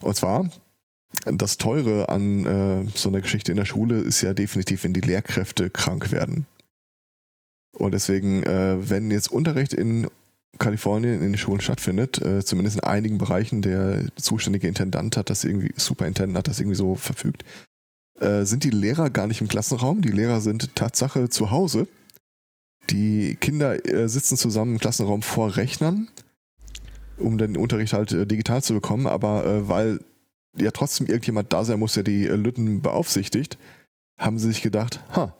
[0.00, 0.48] Und zwar,
[1.24, 5.00] das Teure an äh, so einer Geschichte in der Schule ist ja definitiv, wenn die
[5.00, 6.46] Lehrkräfte krank werden.
[7.72, 10.08] Und deswegen, äh, wenn jetzt Unterricht in
[10.58, 15.44] Kalifornien in den Schulen stattfindet, äh, zumindest in einigen Bereichen, der zuständige Intendant hat das
[15.44, 17.44] irgendwie, Superintendent hat das irgendwie so verfügt,
[18.20, 20.02] äh, sind die Lehrer gar nicht im Klassenraum.
[20.02, 21.88] Die Lehrer sind Tatsache zu Hause.
[22.90, 26.08] Die Kinder äh, sitzen zusammen im Klassenraum vor Rechnern,
[27.16, 30.00] um den Unterricht halt äh, digital zu bekommen, aber äh, weil
[30.56, 33.58] ja trotzdem irgendjemand da sein muss, der die äh, Lütten beaufsichtigt,
[34.18, 35.36] haben sie sich gedacht, ha,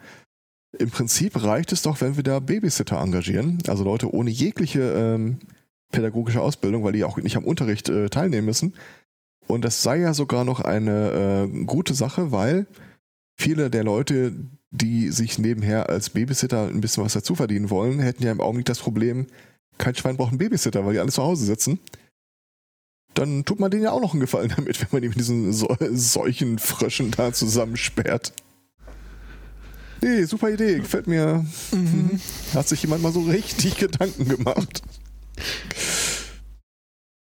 [0.79, 5.38] im Prinzip reicht es doch, wenn wir da Babysitter engagieren, also Leute ohne jegliche ähm,
[5.92, 8.75] pädagogische Ausbildung, weil die auch nicht am Unterricht äh, teilnehmen müssen.
[9.46, 12.66] Und das sei ja sogar noch eine äh, gute Sache, weil
[13.38, 14.35] viele der Leute,
[14.70, 18.66] die sich nebenher als Babysitter ein bisschen was dazu verdienen wollen, hätten ja im Augenblick
[18.66, 19.27] das Problem,
[19.77, 21.81] kein Schwein braucht einen Babysitter, weil die alle zu Hause sitzen.
[23.14, 25.53] Dann tut man denen ja auch noch einen Gefallen damit, wenn man die mit diesen
[25.53, 28.33] so solchen Fröschen da zusammensperrt.
[30.01, 31.46] Nee, super Idee, gefällt mir.
[31.70, 32.20] Mhm.
[32.55, 34.83] Hat sich jemand mal so richtig Gedanken gemacht.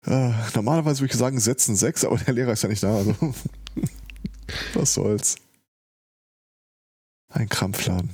[0.07, 2.97] Äh, normalerweise würde ich sagen, setzen sechs, aber der Lehrer ist ja nicht da.
[2.97, 3.15] Also.
[4.75, 5.37] Was soll's.
[7.29, 8.11] Ein Krampfladen.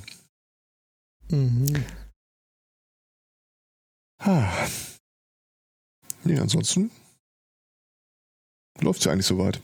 [1.29, 1.85] Mhm.
[4.19, 4.67] Ah.
[6.23, 6.91] Nee, ansonsten
[8.81, 9.59] läuft es ja eigentlich soweit.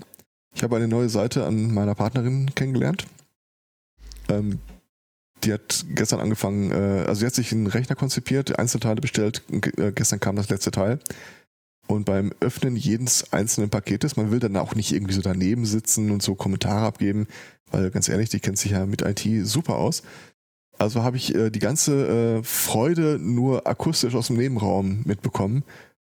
[0.55, 3.05] Ich habe eine neue Seite an meiner Partnerin kennengelernt.
[4.29, 4.59] Ähm,
[5.43, 9.43] die hat gestern angefangen, äh, also sie hat sich einen Rechner konzipiert, Einzelteile bestellt,
[9.77, 10.99] äh, gestern kam das letzte Teil.
[11.87, 16.11] Und beim Öffnen jedes einzelnen Paketes, man will dann auch nicht irgendwie so daneben sitzen
[16.11, 17.27] und so Kommentare abgeben,
[17.71, 20.03] weil ganz ehrlich, die kennt sich ja mit IT super aus.
[20.77, 25.63] Also habe ich äh, die ganze äh, Freude nur akustisch aus dem Nebenraum mitbekommen.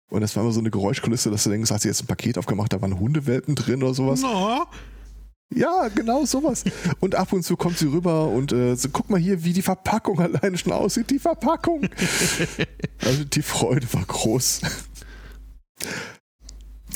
[0.10, 2.38] Und das war immer so eine Geräuschkulisse, dass du denkst, hast du jetzt ein Paket
[2.38, 4.22] aufgemacht, da waren Hundewelpen drin oder sowas.
[4.22, 4.66] No.
[5.54, 6.66] Ja, genau sowas.
[7.00, 9.62] Und ab und zu kommt sie rüber und äh, so, guck mal hier, wie die
[9.62, 11.10] Verpackung alleine schon aussieht.
[11.10, 11.88] Die Verpackung.
[13.02, 14.62] also die Freude war groß.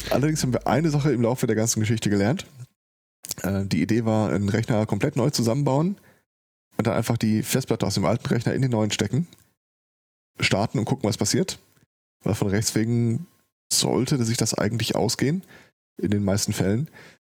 [0.10, 2.45] Allerdings haben wir eine Sache im Laufe der ganzen Geschichte gelernt.
[3.41, 5.97] Äh, die Idee war, einen Rechner komplett neu zusammenbauen
[6.78, 9.28] und dann einfach die Festplatte aus dem alten Rechner in den neuen stecken,
[10.39, 11.58] starten und gucken, was passiert.
[12.24, 13.28] Weil von rechts wegen
[13.72, 15.44] sollte sich das eigentlich ausgehen,
[15.98, 16.90] in den meisten Fällen.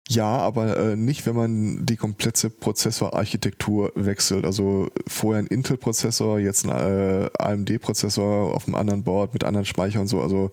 [0.10, 4.46] Ja, aber äh, nicht, wenn man die komplette Prozessorarchitektur wechselt.
[4.46, 10.02] Also vorher ein Intel-Prozessor, jetzt ein äh, AMD-Prozessor auf einem anderen Board mit anderen Speicher
[10.02, 10.22] und so.
[10.22, 10.52] Also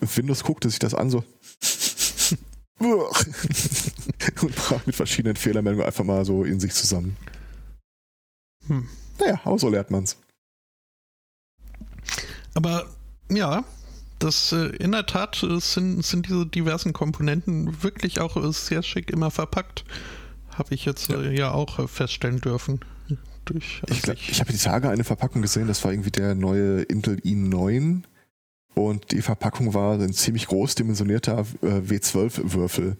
[0.00, 1.22] Windows guckte sich das an so
[2.78, 7.16] und brach mit verschiedenen Fehlermeldungen einfach mal so in sich zusammen.
[8.66, 8.88] Hm.
[9.18, 10.16] Naja, aber so lernt man's.
[12.54, 12.86] Aber
[13.30, 13.64] ja,
[14.18, 18.82] das äh, in der Tat äh, sind, sind diese diversen Komponenten wirklich auch äh, sehr
[18.82, 19.84] schick immer verpackt.
[20.50, 22.80] Habe ich jetzt ja, ja auch feststellen dürfen.
[23.44, 26.82] Durch, ich glaub, ich habe die Tage eine Verpackung gesehen, das war irgendwie der neue
[26.82, 28.02] Intel i9
[28.74, 32.96] und die Verpackung war ein ziemlich groß dimensionierter äh, W12-Würfel.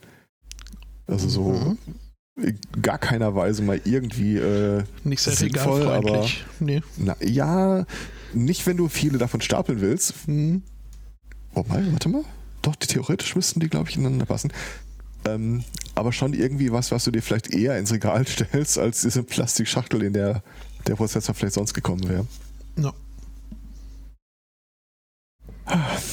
[1.08, 1.78] Also so mhm.
[2.36, 6.28] in gar keiner Weise mal irgendwie äh, nicht sehr sinnvoll, aber
[6.60, 6.80] nee.
[6.96, 7.84] na, ja,
[8.44, 10.28] nicht wenn du viele davon stapeln willst.
[10.28, 10.62] Mhm.
[11.52, 12.24] Wobei, warte mal.
[12.62, 14.52] Doch, theoretisch müssten die, glaube ich, ineinander passen.
[15.24, 19.22] Ähm, aber schon irgendwie was, was du dir vielleicht eher ins Regal stellst, als diese
[19.22, 20.42] Plastikschachtel, in der
[20.86, 22.26] der Prozessor vielleicht sonst gekommen wäre.
[22.76, 22.92] No.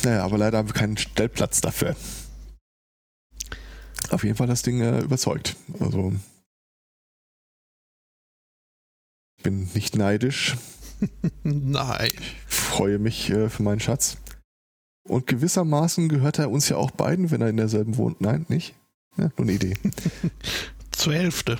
[0.04, 1.96] Naja, aber leider haben wir keinen Stellplatz dafür.
[4.10, 5.56] Auf jeden Fall das Ding äh, überzeugt.
[5.80, 6.14] Also
[9.44, 10.56] bin nicht neidisch.
[11.44, 12.12] Nein.
[12.13, 14.18] Ich freue mich äh, für meinen Schatz.
[15.08, 18.22] Und gewissermaßen gehört er uns ja auch beiden, wenn er in derselben wohnt.
[18.22, 18.74] Nein, nicht?
[19.18, 19.76] Ja, nur eine Idee.
[20.92, 21.60] Zur Hälfte.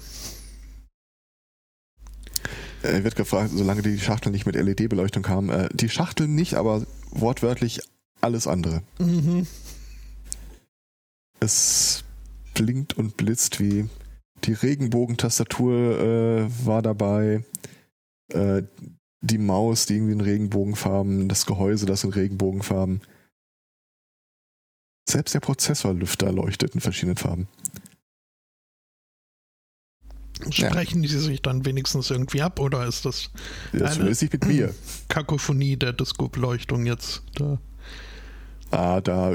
[2.82, 5.50] Er wird gefragt, solange die Schachtel nicht mit LED-Beleuchtung kam.
[5.50, 7.82] Äh, die Schachtel nicht, aber wortwörtlich
[8.22, 8.84] alles andere.
[9.00, 9.48] Mhm.
[11.40, 12.04] Es
[12.54, 13.90] blinkt und blitzt wie
[14.44, 17.44] die Regenbogentastatur äh, war dabei.
[18.32, 18.64] Äh,
[19.24, 23.02] die Maus, die irgendwie in Regenbogenfarben, das Gehäuse, das in Regenbogenfarben.
[25.10, 27.48] Selbst der Prozessorlüfter leuchtet in verschiedenen Farben.
[30.50, 31.10] Sprechen ja.
[31.10, 33.30] die sich dann wenigstens irgendwie ab oder ist das,
[33.72, 34.76] das eine mit mir.
[35.08, 37.24] Kakophonie der Disco-Beleuchtung jetzt?
[37.36, 37.60] Da?
[38.72, 39.34] Ah, da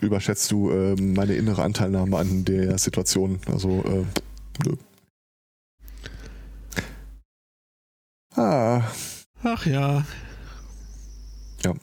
[0.00, 3.40] überschätzt du äh, meine innere Anteilnahme an der Situation.
[3.46, 4.04] Also, äh,
[4.64, 4.76] nö.
[8.36, 8.82] Ah.
[9.48, 10.04] Ach ja.
[11.62, 11.74] Ja.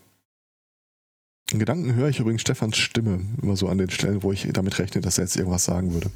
[1.50, 4.80] In Gedanken höre ich übrigens Stefans Stimme immer so an den Stellen, wo ich damit
[4.80, 6.12] rechne, dass er jetzt irgendwas sagen würde.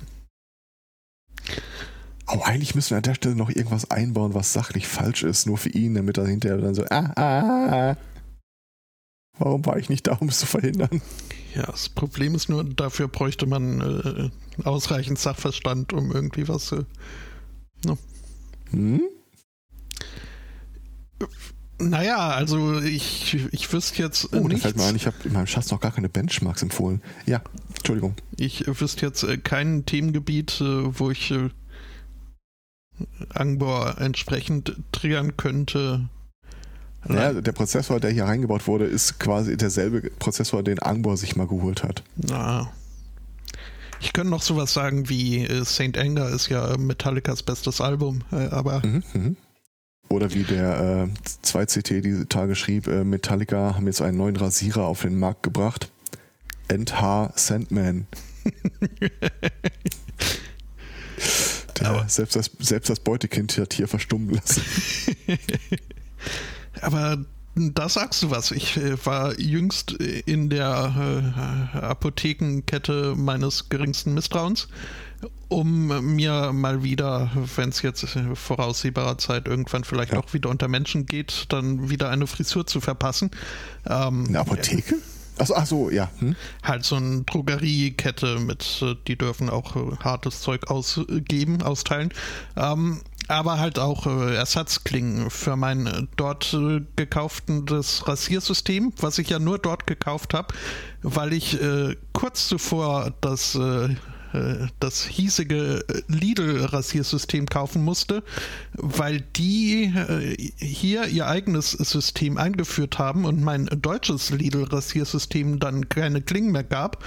[2.26, 5.58] Aber eigentlich müssen wir an der Stelle noch irgendwas einbauen, was sachlich falsch ist, nur
[5.58, 7.92] für ihn, damit er hinterher dann so, ah, ah, ah.
[7.92, 7.98] ah.
[9.40, 11.02] Warum war ich nicht da, um es zu verhindern?
[11.56, 16.74] Ja, das Problem ist nur, dafür bräuchte man äh, ausreichend Sachverstand, um irgendwie was.
[16.74, 16.84] Äh,
[17.86, 17.98] no.
[18.72, 19.02] Hm?
[21.80, 24.34] Naja, also ich, ich wüsste jetzt.
[24.34, 27.04] Oh, da fällt mir ein, ich habe in meinem Schatz noch gar keine Benchmarks empfohlen.
[27.28, 27.42] Ja,
[27.76, 28.16] Entschuldigung.
[28.36, 31.50] Ich wüsste jetzt äh, kein Themengebiet, äh, wo ich äh,
[33.30, 36.10] Angbor entsprechend triggern könnte.
[37.08, 41.48] Ja, der Prozessor, der hier reingebaut wurde, ist quasi derselbe Prozessor, den Angbor sich mal
[41.48, 42.04] geholt hat.
[42.16, 42.72] Na.
[44.00, 45.98] Ich könnte noch sowas sagen wie St.
[45.98, 48.86] Anger ist ja Metallicas bestes Album, aber.
[48.86, 49.36] Mhm, mh.
[50.10, 54.86] Oder wie der äh, 2CT diese Tage schrieb, äh, Metallica haben jetzt einen neuen Rasierer
[54.86, 55.92] auf den Markt gebracht.
[56.70, 58.08] NH Sandman.
[61.80, 64.62] der selbst das, selbst das Beutekind hat hier verstummen lassen.
[66.82, 68.52] Aber da sagst du was.
[68.52, 71.34] Ich äh, war jüngst in der
[71.76, 74.68] äh, Apothekenkette meines geringsten Misstrauens,
[75.50, 80.20] um mir mal wieder, wenn es jetzt voraussehbarer Zeit irgendwann vielleicht ja.
[80.20, 83.32] auch wieder unter Menschen geht, dann wieder eine Frisur zu verpassen.
[83.88, 84.96] Ähm, eine Apotheke?
[85.40, 86.10] Achso, ach so, ja.
[86.20, 86.36] Hm?
[86.64, 92.12] Halt so eine Drogeriekette mit, die dürfen auch äh, hartes Zeug ausgeben, austeilen.
[92.56, 96.58] Ähm, aber halt auch äh, Ersatzklingen für mein äh, dort
[96.96, 100.54] gekauften das Rasiersystem, was ich ja nur dort gekauft habe,
[101.04, 103.96] weil ich äh, kurz zuvor das äh,
[104.80, 108.24] das hiesige Lidl-Rasiersystem kaufen musste,
[108.74, 109.94] weil die
[110.58, 117.04] hier ihr eigenes System eingeführt haben und mein deutsches Lidl-Rasiersystem dann keine Klingen mehr gab.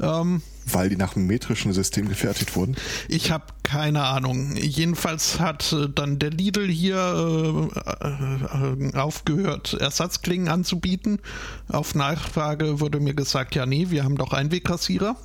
[0.00, 2.74] Ähm, Weil die nach einem metrischen System gefertigt wurden?
[3.08, 4.56] Ich habe keine Ahnung.
[4.56, 7.70] Jedenfalls hat äh, dann der Lidl hier
[8.00, 11.20] äh, äh, aufgehört, Ersatzklingen anzubieten.
[11.68, 15.16] Auf Nachfrage wurde mir gesagt, ja nee, wir haben doch Einwegrassierer.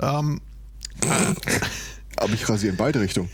[0.00, 0.40] Ähm,
[2.16, 3.30] aber ich rasiere in beide Richtungen.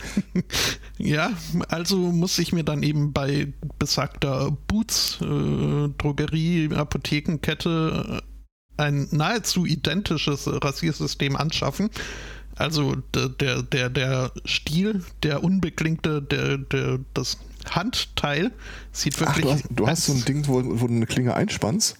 [0.99, 1.31] ja,
[1.69, 9.67] also muss ich mir dann eben bei besagter Boots äh, Drogerie Apothekenkette äh, ein nahezu
[9.67, 11.91] identisches Rasiersystem anschaffen.
[12.57, 17.39] Also der, der, der, der Stiel, der unbeklingte, der, der, das
[17.69, 18.53] Handteil
[18.93, 19.47] sieht wirklich.
[19.47, 21.97] Ach, du, hast, du hast so ein Ding, wo, wo du eine Klinge einspannst?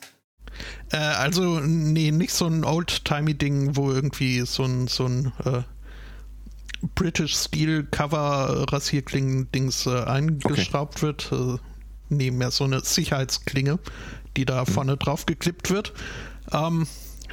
[0.93, 5.63] Äh, also, nee, nicht so ein old-timey-Ding, wo irgendwie so ein, so ein äh,
[6.95, 11.03] British Steel Cover Rasierklingen-Dings äh, eingeschraubt okay.
[11.03, 11.33] wird.
[11.33, 11.59] Äh,
[12.09, 13.79] nee, mehr so eine Sicherheitsklinge,
[14.37, 14.67] die da mhm.
[14.67, 15.93] vorne drauf geklippt wird.
[16.53, 16.87] Ähm,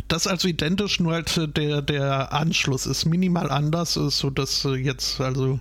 [0.07, 4.75] das ist also identisch, nur halt äh, der, der Anschluss ist minimal anders, sodass äh,
[4.75, 5.59] jetzt also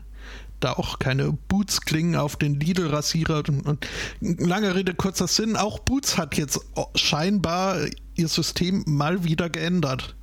[0.60, 3.42] da auch keine Boots klingen auf den Lidl-Rasierer.
[3.64, 3.86] Und
[4.20, 6.60] lange Rede, kurzer Sinn, auch Boots hat jetzt
[6.94, 7.78] scheinbar
[8.14, 10.14] ihr System mal wieder geändert.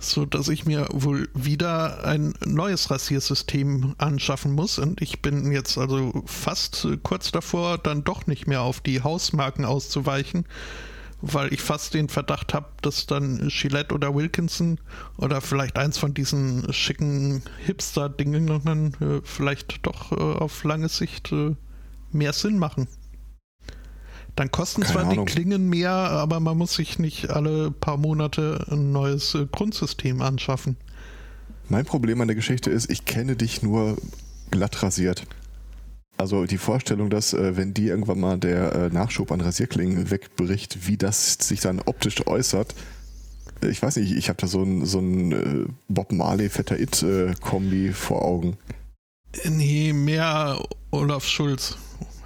[0.00, 4.78] So dass ich mir wohl wieder ein neues Rasiersystem anschaffen muss.
[4.78, 9.64] Und ich bin jetzt also fast kurz davor, dann doch nicht mehr auf die Hausmarken
[9.64, 10.44] auszuweichen
[11.20, 14.78] weil ich fast den Verdacht habe, dass dann Gillette oder Wilkinson
[15.16, 21.56] oder vielleicht eins von diesen schicken Hipster-Dingen äh, vielleicht doch äh, auf lange Sicht äh,
[22.12, 22.86] mehr Sinn machen.
[24.36, 25.26] Dann kosten Keine zwar Ahnung.
[25.26, 30.76] die Klingen mehr, aber man muss sich nicht alle paar Monate ein neues Grundsystem anschaffen.
[31.68, 33.96] Mein Problem an der Geschichte ist, ich kenne dich nur
[34.52, 35.26] glatt rasiert.
[36.18, 40.88] Also die Vorstellung, dass äh, wenn die irgendwann mal der äh, Nachschub an Rasierklingen wegbricht,
[40.88, 42.74] wie das sich dann optisch äußert,
[43.62, 46.78] äh, ich weiß nicht, ich habe da so ein, so ein äh, Bob Marley Fetter
[46.78, 48.56] It äh, Kombi vor Augen.
[49.44, 50.60] Nee, mehr
[50.90, 51.78] Olaf Schulz.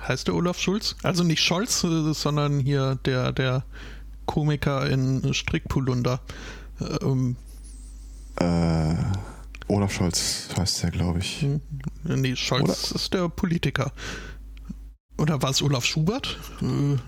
[0.09, 0.97] Heißt der Olaf Schulz?
[1.03, 3.63] Also nicht Scholz, sondern hier der, der
[4.25, 6.21] Komiker in Strickpolunder.
[7.03, 7.37] Ähm,
[8.37, 8.95] äh
[9.73, 11.41] Olaf Scholz heißt der, glaube ich.
[11.41, 11.61] Hm.
[12.05, 12.95] Nee, Scholz Oder?
[12.95, 13.93] ist der Politiker.
[15.17, 16.39] Oder war es Olaf Schubert?
[16.61, 16.99] Äh.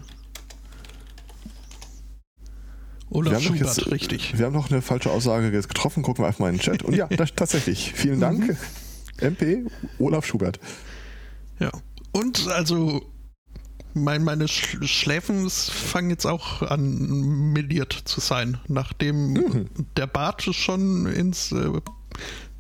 [3.11, 4.39] Olaf Schubert, jetzt, richtig.
[4.39, 6.03] Wir haben noch eine falsche Aussage getroffen.
[6.03, 6.83] Gucken wir einfach mal in den Chat.
[6.83, 7.93] Und ja, das, tatsächlich.
[7.93, 8.49] Vielen Dank.
[8.49, 8.57] Mhm.
[9.19, 9.67] MP
[9.99, 10.59] Olaf Schubert.
[11.61, 11.71] Ja.
[12.13, 13.03] Und also
[13.93, 19.69] mein, meine Schläfen fangen jetzt auch an milliert zu sein, nachdem mhm.
[19.97, 21.71] der Bart schon ins äh,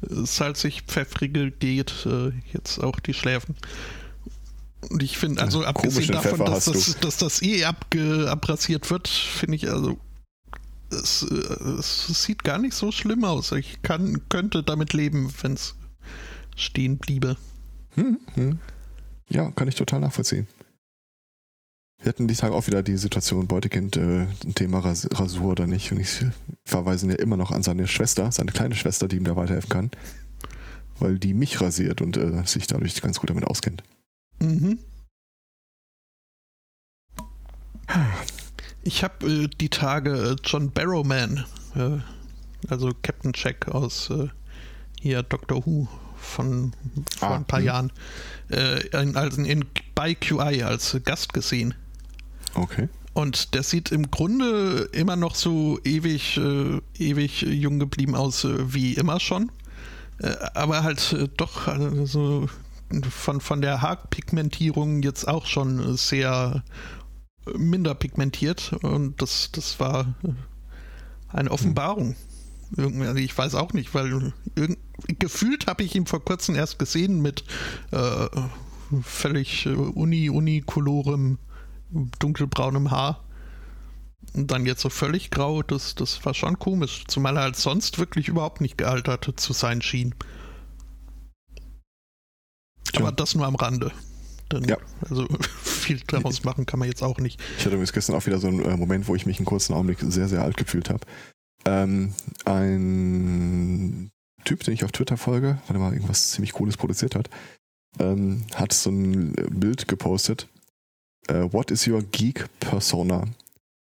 [0.09, 3.57] salzig-pfeffrige geht, äh, jetzt auch die Schläfen.
[4.91, 9.57] Und ich finde, also abgesehen davon, dass das, dass das, eh abge, abrasiert wird, finde
[9.57, 9.99] ich also,
[10.91, 11.35] es, äh,
[11.79, 13.53] es, sieht gar nicht so schlimm aus.
[13.53, 15.75] Ich kann, könnte damit leben, wenn es
[16.57, 17.37] stehen bliebe.
[17.95, 18.59] Hm, hm.
[19.29, 20.47] Ja, kann ich total nachvollziehen.
[22.05, 25.67] Wir hatten die Tage auch wieder die Situation, Beutekind, äh, ein Thema Ras Rasur oder
[25.67, 25.91] nicht.
[25.91, 26.23] Und ich
[26.67, 29.91] verweise ja immer noch an seine Schwester, seine kleine Schwester, die ihm da weiterhelfen kann.
[30.99, 33.83] Weil die mich rasiert und äh, sich dadurch ganz gut damit auskennt.
[34.39, 34.81] Mhm.
[38.83, 42.01] Ich habe äh, die Tage äh, John Barrowman, äh,
[42.69, 44.29] also Captain Jack aus äh,
[45.01, 45.89] hier Doctor Who
[46.19, 46.75] von
[47.17, 47.67] vor ah, ein paar mh.
[47.67, 47.93] Jahren,
[48.49, 51.75] in, also in, bei QI als Gast gesehen.
[52.55, 52.89] Okay.
[53.13, 58.75] Und der sieht im Grunde immer noch so ewig, äh, ewig jung geblieben aus äh,
[58.75, 59.53] wie immer schon.
[60.19, 62.49] Äh, aber halt äh, doch also
[63.09, 66.65] von, von der Haarpigmentierung jetzt auch schon sehr
[67.57, 68.73] minder pigmentiert.
[68.83, 70.15] Und das, das war
[71.29, 72.17] eine Offenbarung.
[72.77, 74.33] Irgendwie, ich weiß auch nicht, weil
[75.07, 77.45] gefühlt habe ich ihn vor kurzem erst gesehen mit
[77.93, 78.27] äh,
[79.03, 81.39] völlig uni-unikolorem
[82.19, 83.25] dunkelbraunem Haar.
[84.33, 87.05] Und dann jetzt so völlig grau, das, das war schon komisch.
[87.07, 90.15] Zumal er halt sonst wirklich überhaupt nicht gealtert zu sein schien.
[92.97, 93.93] Aber das nur am Rande.
[94.53, 94.77] Denn, ja.
[95.09, 95.27] Also
[95.63, 97.41] viel daraus machen kann man jetzt auch nicht.
[97.59, 99.75] Ich hatte übrigens gestern auch wieder so einen äh, Moment, wo ich mich einen kurzen
[99.75, 101.01] Augenblick sehr, sehr alt gefühlt habe.
[101.67, 102.15] Ähm,
[102.45, 104.11] ein
[104.45, 107.31] Typ, den ich auf Twitter folge, weil er mal irgendwas ziemlich Cooles produziert hat,
[107.99, 110.49] ähm, hat so ein Bild gepostet.
[111.31, 113.25] Uh, what is your geek persona?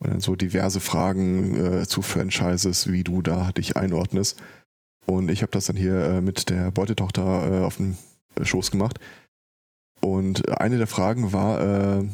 [0.00, 4.40] Und dann so diverse Fragen äh, zu Franchises, wie du da dich einordnest.
[5.06, 7.96] Und ich habe das dann hier äh, mit der Beutetochter äh, auf dem
[8.40, 9.00] Schoß gemacht.
[10.00, 12.04] Und eine der Fragen war, äh,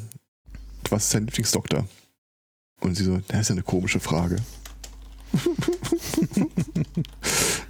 [0.89, 1.87] was ist dein Lieblingsdoktor?
[2.81, 4.37] Und sie so, das ist ja eine komische Frage.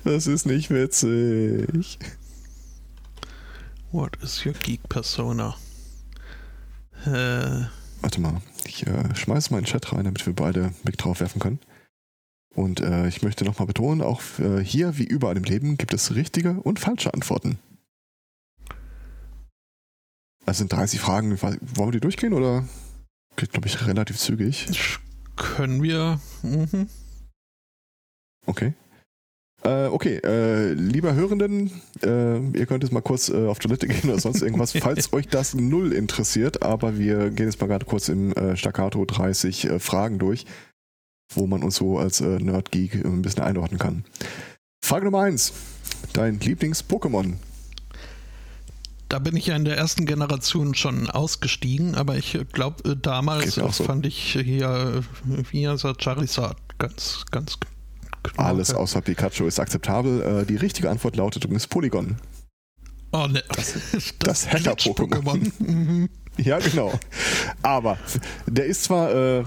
[0.04, 1.98] das ist nicht witzig.
[3.90, 5.56] What is your geek persona?
[7.06, 7.66] Äh.
[8.00, 11.20] Warte mal, ich äh, schmeiß mal in den Chat rein, damit wir beide Blick drauf
[11.20, 11.58] werfen können.
[12.54, 16.14] Und äh, ich möchte nochmal betonen, auch äh, hier wie überall im Leben gibt es
[16.14, 17.58] richtige und falsche Antworten.
[20.46, 21.40] Das sind 30 Fragen.
[21.40, 22.68] Wollen wir die durchgehen oder
[23.36, 24.66] geht, glaube ich, relativ zügig?
[25.36, 26.20] Können wir.
[26.42, 26.88] Mhm.
[28.46, 28.74] Okay.
[29.64, 31.70] Äh, okay, äh, lieber Hörenden,
[32.02, 35.26] äh, ihr könnt jetzt mal kurz äh, auf Toilette gehen oder sonst irgendwas, falls euch
[35.26, 39.78] das null interessiert, aber wir gehen jetzt mal gerade kurz im äh, Staccato 30 äh,
[39.78, 40.44] Fragen durch,
[41.32, 44.04] wo man uns so als Nerd-Geek ein bisschen einordnen kann.
[44.84, 45.54] Frage Nummer 1.
[46.12, 47.34] Dein Lieblings-Pokémon?
[49.08, 53.70] Da bin ich ja in der ersten Generation schon ausgestiegen, aber ich glaube, damals so.
[53.70, 55.02] fand ich hier,
[55.50, 57.56] wie heißt er, Charizard ganz, ganz
[58.36, 60.22] alles außer Pikachu ist akzeptabel.
[60.22, 62.16] Äh, die richtige Antwort lautet übrigens Polygon.
[63.12, 63.42] Oh ne.
[63.54, 65.52] Das, das, das Hacker-Pokémon.
[65.58, 66.08] Mhm.
[66.36, 66.92] ja, genau.
[67.62, 67.98] Aber
[68.46, 69.14] der ist zwar.
[69.14, 69.44] Äh,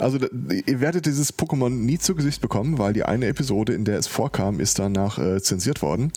[0.00, 3.96] also ihr werdet dieses Pokémon nie zu Gesicht bekommen, weil die eine Episode, in der
[3.96, 6.12] es vorkam, ist danach äh, zensiert worden.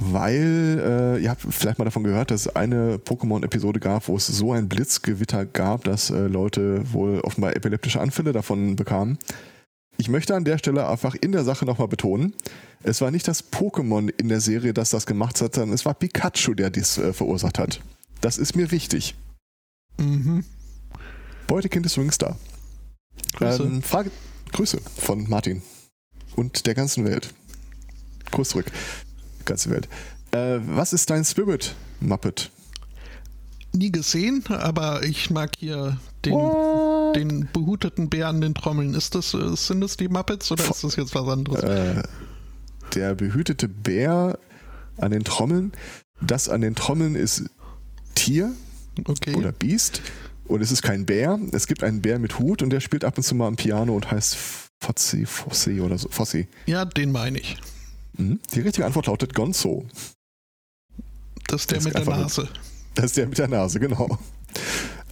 [0.00, 0.82] Weil,
[1.18, 4.52] äh, ihr habt vielleicht mal davon gehört, dass es eine Pokémon-Episode gab, wo es so
[4.52, 9.18] ein Blitzgewitter gab, dass äh, Leute wohl offenbar epileptische Anfälle davon bekamen.
[9.96, 12.34] Ich möchte an der Stelle einfach in der Sache nochmal betonen,
[12.82, 15.94] es war nicht das Pokémon in der Serie, das das gemacht hat, sondern es war
[15.94, 17.80] Pikachu, der dies äh, verursacht hat.
[18.20, 19.14] Das ist mir wichtig.
[19.98, 20.44] Mhm.
[21.46, 22.36] Beutekind ist übrigens da.
[23.36, 23.62] Grüße.
[23.62, 24.10] Ähm, Frage,
[24.52, 25.62] Grüße von Martin
[26.36, 27.32] und der ganzen Welt.
[28.30, 28.66] Kurs zurück.
[29.44, 29.88] Ganze Welt.
[30.32, 32.50] Äh, was ist dein Spirit, Muppet?
[33.72, 36.34] Nie gesehen, aber ich mag hier den.
[36.34, 36.83] What?
[37.14, 38.94] Den behuteten Bär an den Trommeln.
[38.94, 41.62] Ist das, äh, sind das die Muppets oder ist das jetzt was anderes?
[41.62, 42.02] Äh,
[42.94, 44.38] der behütete Bär
[44.98, 45.72] an den Trommeln.
[46.20, 47.44] Das an den Trommeln ist
[48.14, 48.52] Tier
[49.06, 49.34] okay.
[49.34, 50.00] oder Biest.
[50.46, 51.38] Und es ist kein Bär.
[51.52, 53.94] Es gibt einen Bär mit Hut und der spielt ab und zu mal am Piano
[53.94, 54.36] und heißt
[54.80, 56.08] Fozzi, Fossi oder so.
[56.10, 56.48] Fossi.
[56.66, 57.56] Ja, den meine ich.
[58.16, 58.40] Mhm.
[58.52, 59.86] Die richtige Antwort lautet Gonzo.
[61.46, 62.42] Das ist der das mit der Nase.
[62.42, 62.50] Mit,
[62.94, 64.18] das ist der mit der Nase, genau.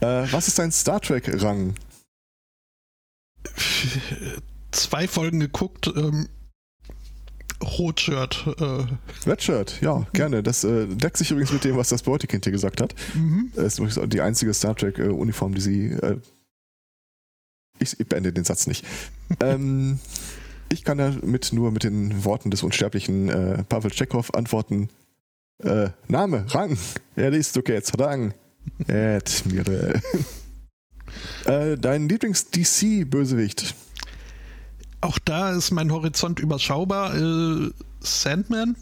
[0.01, 1.75] Äh, was ist dein Star Trek-Rang?
[4.71, 5.93] zwei Folgen geguckt.
[5.95, 6.29] Ähm,
[7.63, 8.47] Rotshirt.
[8.59, 9.29] Äh.
[9.29, 10.43] Redshirt, ja, gerne.
[10.43, 12.95] Das äh, deckt sich übrigens mit dem, was das Beutekind hier gesagt hat.
[13.15, 13.53] Mhm.
[13.55, 15.87] Das ist übrigens die einzige Star Trek-Uniform, die sie.
[15.93, 16.17] Äh,
[17.79, 18.85] ich, ich, beende den Satz nicht.
[19.41, 19.99] ähm,
[20.69, 24.89] ich kann damit nur mit den Worten des unsterblichen äh, Pavel Chekhov antworten.
[25.63, 26.79] Äh, Name, Rang.
[27.17, 28.35] Er liest du jetzt Rang.
[28.89, 30.01] Admiral.
[31.45, 33.75] Äh, dein Lieblings-DC-Bösewicht?
[35.01, 37.15] Auch da ist mein Horizont überschaubar.
[37.17, 37.71] Äh,
[38.01, 38.77] Sandman?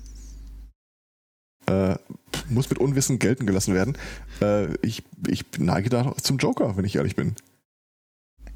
[1.66, 1.96] Äh,
[2.48, 3.96] muss mit Unwissen gelten gelassen werden.
[4.42, 7.34] Äh, ich, ich neige da zum Joker, wenn ich ehrlich bin.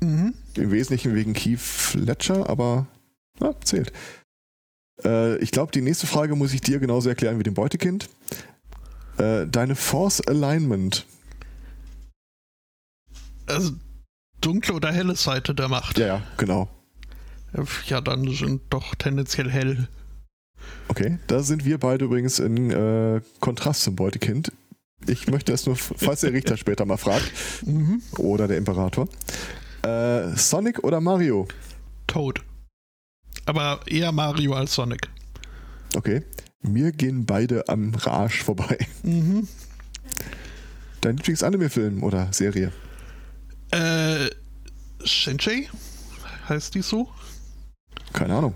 [0.01, 0.35] Mhm.
[0.57, 2.87] Im Wesentlichen wegen Keith Ledger, aber
[3.41, 3.93] na, zählt.
[5.03, 8.09] Äh, ich glaube, die nächste Frage muss ich dir genauso erklären wie dem Beutekind.
[9.17, 11.07] Deine Force Alignment
[13.47, 13.73] also
[14.41, 15.99] dunkle oder helle Seite der Macht.
[15.99, 16.69] Ja, ja, genau.
[17.87, 19.89] Ja, dann sind doch tendenziell hell.
[20.89, 24.53] Okay, da sind wir beide übrigens in äh, Kontrast zum Beutekind.
[25.07, 27.31] Ich möchte es nur, falls der Richter später mal fragt.
[27.65, 28.03] Mhm.
[28.19, 29.09] Oder der Imperator.
[29.83, 31.47] Äh, Sonic oder Mario?
[32.07, 32.41] Toad.
[33.47, 35.09] Aber eher Mario als Sonic.
[35.95, 36.23] Okay.
[36.63, 38.79] Mir gehen beide am Rage vorbei.
[39.03, 39.47] Mhm.
[41.03, 42.73] Dein Lieblings-Anime-Film oder Serie?
[45.05, 45.69] Shinji?
[46.49, 47.09] Heißt die so?
[48.13, 48.55] Keine Ahnung.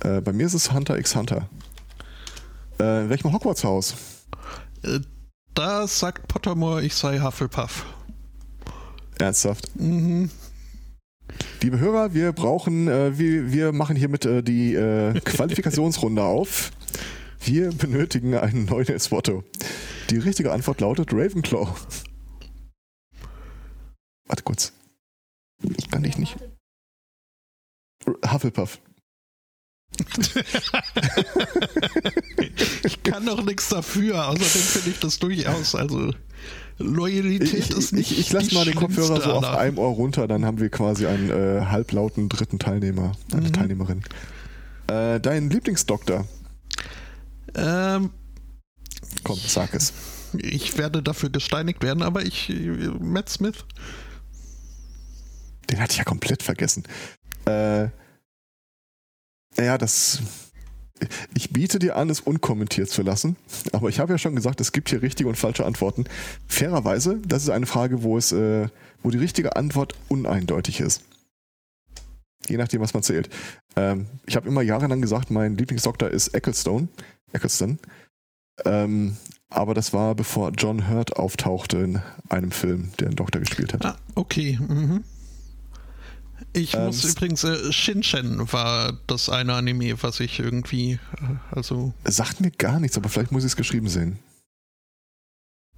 [0.00, 1.48] Äh, bei mir ist es Hunter x Hunter.
[2.78, 3.94] Äh, in welchem Hogwarts-Haus?
[4.82, 5.00] Äh,
[5.54, 7.86] da sagt Pottermore, ich sei Hufflepuff.
[9.18, 9.70] Ernsthaft.
[9.76, 10.30] Mhm.
[11.62, 16.72] Liebe Hörer, wir brauchen, äh, wir, wir machen hiermit äh, die äh, Qualifikationsrunde auf.
[17.40, 19.44] Wir benötigen ein neues Motto.
[20.10, 21.68] Die richtige Antwort lautet Ravenclaw.
[24.26, 24.73] Warte kurz.
[25.62, 26.36] Ich kann dich nicht.
[28.30, 28.80] Hufflepuff.
[32.84, 34.28] ich kann doch nichts dafür.
[34.28, 35.74] Außerdem finde ich das durchaus.
[35.74, 36.12] Also
[36.78, 38.10] Loyalität ich, ist nicht.
[38.10, 41.06] Ich, ich lasse mal den Kopfhörer so auf einem Ohr runter, dann haben wir quasi
[41.06, 43.52] einen äh, halblauten dritten Teilnehmer, eine mhm.
[43.52, 44.02] Teilnehmerin.
[44.88, 46.26] Äh, dein Lieblingsdoktor?
[47.54, 48.10] Ähm,
[49.22, 49.92] Komm, sag es.
[50.36, 52.52] Ich werde dafür gesteinigt werden, aber ich.
[53.00, 53.64] Matt Smith.
[55.74, 56.84] Den hatte ich ja komplett vergessen.
[57.46, 57.88] Äh,
[59.56, 60.20] ja, das.
[61.34, 63.34] Ich biete dir an, es unkommentiert zu lassen,
[63.72, 66.04] aber ich habe ja schon gesagt, es gibt hier richtige und falsche Antworten.
[66.46, 68.68] Fairerweise, das ist eine Frage, wo es, äh,
[69.02, 71.02] wo die richtige Antwort uneindeutig ist.
[72.48, 73.28] Je nachdem, was man zählt.
[73.74, 76.86] Ähm, ich habe immer jahrelang gesagt, mein Lieblingsdoktor ist Ecclestone.
[77.32, 77.80] Eccleston.
[78.64, 79.16] Ähm,
[79.50, 83.84] aber das war bevor John Hurt auftauchte in einem Film, der einen Doktor gespielt hat.
[83.84, 84.56] Ah, okay.
[84.60, 85.02] Mhm.
[86.54, 90.98] Ich ähm, muss übrigens, äh, Shinshen war das eine Anime, was ich irgendwie, äh,
[91.50, 91.92] also.
[92.04, 94.18] Sagt mir gar nichts, aber vielleicht muss ich es geschrieben sehen.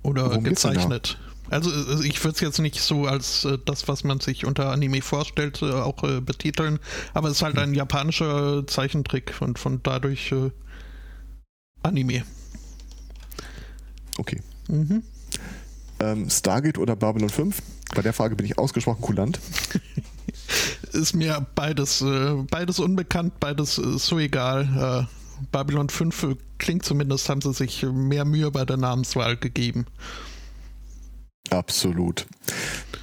[0.03, 1.19] Oder Worum gezeichnet.
[1.49, 1.71] Also
[2.03, 5.63] ich würde es jetzt nicht so als äh, das, was man sich unter Anime vorstellt,
[5.63, 6.79] äh, auch äh, betiteln,
[7.15, 7.63] aber es ist halt hm.
[7.63, 10.51] ein japanischer Zeichentrick und von dadurch äh,
[11.83, 12.25] Anime.
[14.19, 14.43] Okay.
[14.69, 15.03] Mhm.
[16.01, 17.63] Ähm, Stargate oder Babylon 5?
[17.95, 19.41] Bei der Frage bin ich ausgesprochen kulant.
[20.97, 25.07] ist mir beides, äh, beides unbekannt, beides äh, so egal.
[25.09, 29.87] Äh, Babylon 5 klingt zumindest, haben sie sich mehr Mühe bei der Namenswahl gegeben.
[31.51, 32.27] Absolut.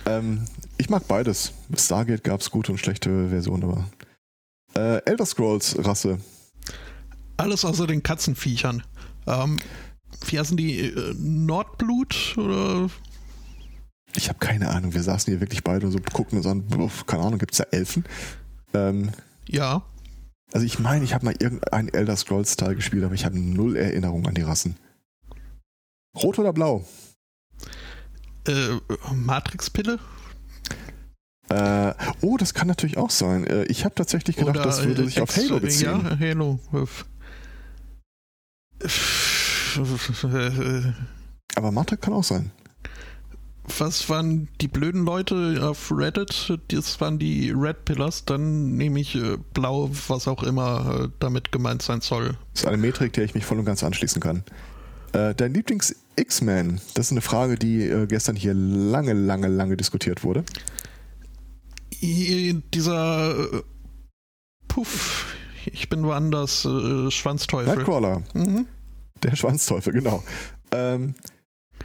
[0.05, 0.45] Ähm,
[0.77, 1.53] ich mag beides.
[1.77, 3.89] Stargate gab es gute und schlechte Versionen, aber.
[4.75, 6.17] Äh, Elder Scrolls Rasse.
[7.37, 8.83] Alles außer den Katzenviechern.
[9.27, 9.59] Ähm,
[10.25, 10.79] wie heißen die?
[10.79, 12.89] Äh, Nordblut oder
[14.15, 14.93] ich habe keine Ahnung.
[14.93, 16.65] Wir saßen hier wirklich beide und so gucken uns an,
[17.07, 18.05] keine Ahnung, gibt es da Elfen?
[18.73, 19.11] Ähm,
[19.47, 19.83] ja.
[20.51, 23.75] Also ich meine, ich habe mal irgendeinen Elder Scrolls Teil gespielt, aber ich habe null
[23.75, 24.77] Erinnerung an die Rassen.
[26.15, 26.85] Rot oder blau?
[28.47, 28.77] Äh,
[29.15, 29.99] Matrix-Pille?
[31.49, 33.47] Äh, oh, das kann natürlich auch sein.
[33.47, 36.05] Äh, ich habe tatsächlich gedacht, oder das würde sich auf Halo beziehen.
[36.05, 36.59] Ja, Halo.
[41.55, 42.51] Aber Matrix kann auch sein
[43.65, 46.53] was waren die blöden Leute auf Reddit?
[46.67, 48.25] Das waren die Red Pillars.
[48.25, 52.37] Dann nehme ich äh, blau, was auch immer äh, damit gemeint sein soll.
[52.53, 54.43] Das ist eine Metrik, der ich mich voll und ganz anschließen kann.
[55.13, 56.81] Äh, dein Lieblings-X-Men?
[56.93, 60.43] Das ist eine Frage, die gestern hier lange, lange, lange diskutiert wurde.
[62.01, 63.63] Dieser
[64.67, 65.33] Puff,
[65.65, 66.67] ich bin woanders,
[67.09, 67.75] Schwanzteufel.
[67.75, 68.23] Nightcrawler.
[68.33, 68.65] Mhm.
[69.21, 70.21] Der Schwanzteufel, genau.
[70.71, 71.15] Ähm,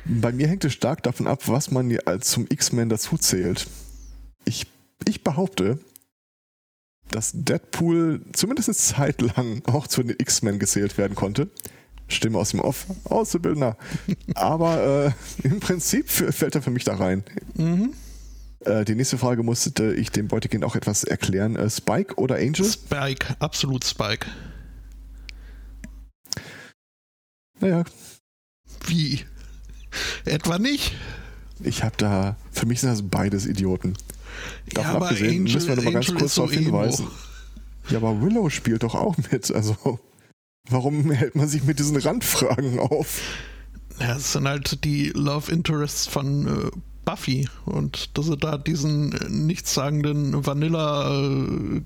[0.04, 3.66] bei mir hängt es stark davon ab, was man als zum X-Men dazu zählt.
[4.44, 4.66] Ich,
[5.06, 5.78] ich behaupte,
[7.10, 11.50] dass Deadpool zumindest eine Zeit lang auch zu den X-Men gezählt werden konnte.
[12.08, 13.76] Stimme aus dem Off, Auszubildender.
[14.34, 17.22] Aber äh, im Prinzip fällt er für mich da rein.
[17.54, 17.92] Mhm.
[18.60, 21.56] Äh, die nächste Frage musste ich dem Beutekind auch etwas erklären.
[21.56, 22.64] Äh, Spike oder Angel?
[22.64, 24.26] Spike, absolut Spike.
[27.60, 27.84] Naja.
[28.86, 29.24] Wie?
[30.24, 30.94] Etwa nicht?
[31.62, 33.94] Ich habe da, für mich sind das beides Idioten.
[34.72, 37.06] Davon ja, abgesehen Angel, müssen wir nochmal ganz kurz darauf hinweisen.
[37.06, 37.14] Emo.
[37.90, 39.50] Ja, aber Willow spielt doch auch mit.
[39.50, 39.98] Also,
[40.68, 43.20] warum hält man sich mit diesen Randfragen auf?
[43.98, 46.70] Ja, es sind halt die Love Interests von äh,
[47.04, 47.48] Buffy.
[47.64, 51.80] Und dass sie da diesen äh, nichtssagenden Vanilla äh,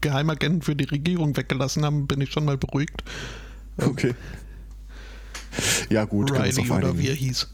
[0.00, 3.02] Geheimagenten für die Regierung weggelassen haben, bin ich schon mal beruhigt.
[3.78, 4.14] Okay.
[5.90, 7.48] Ja, gut, Riley oder wie er hieß.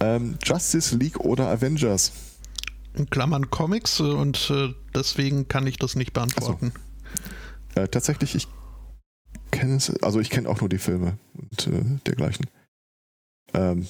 [0.00, 2.12] Ähm, Justice League oder Avengers?
[2.94, 6.72] In Klammern Comics und äh, deswegen kann ich das nicht beantworten.
[7.74, 7.80] So.
[7.80, 8.48] Äh, tatsächlich, ich
[9.50, 12.46] kenne es, also ich kenne auch nur die Filme und äh, dergleichen.
[13.54, 13.86] Ähm,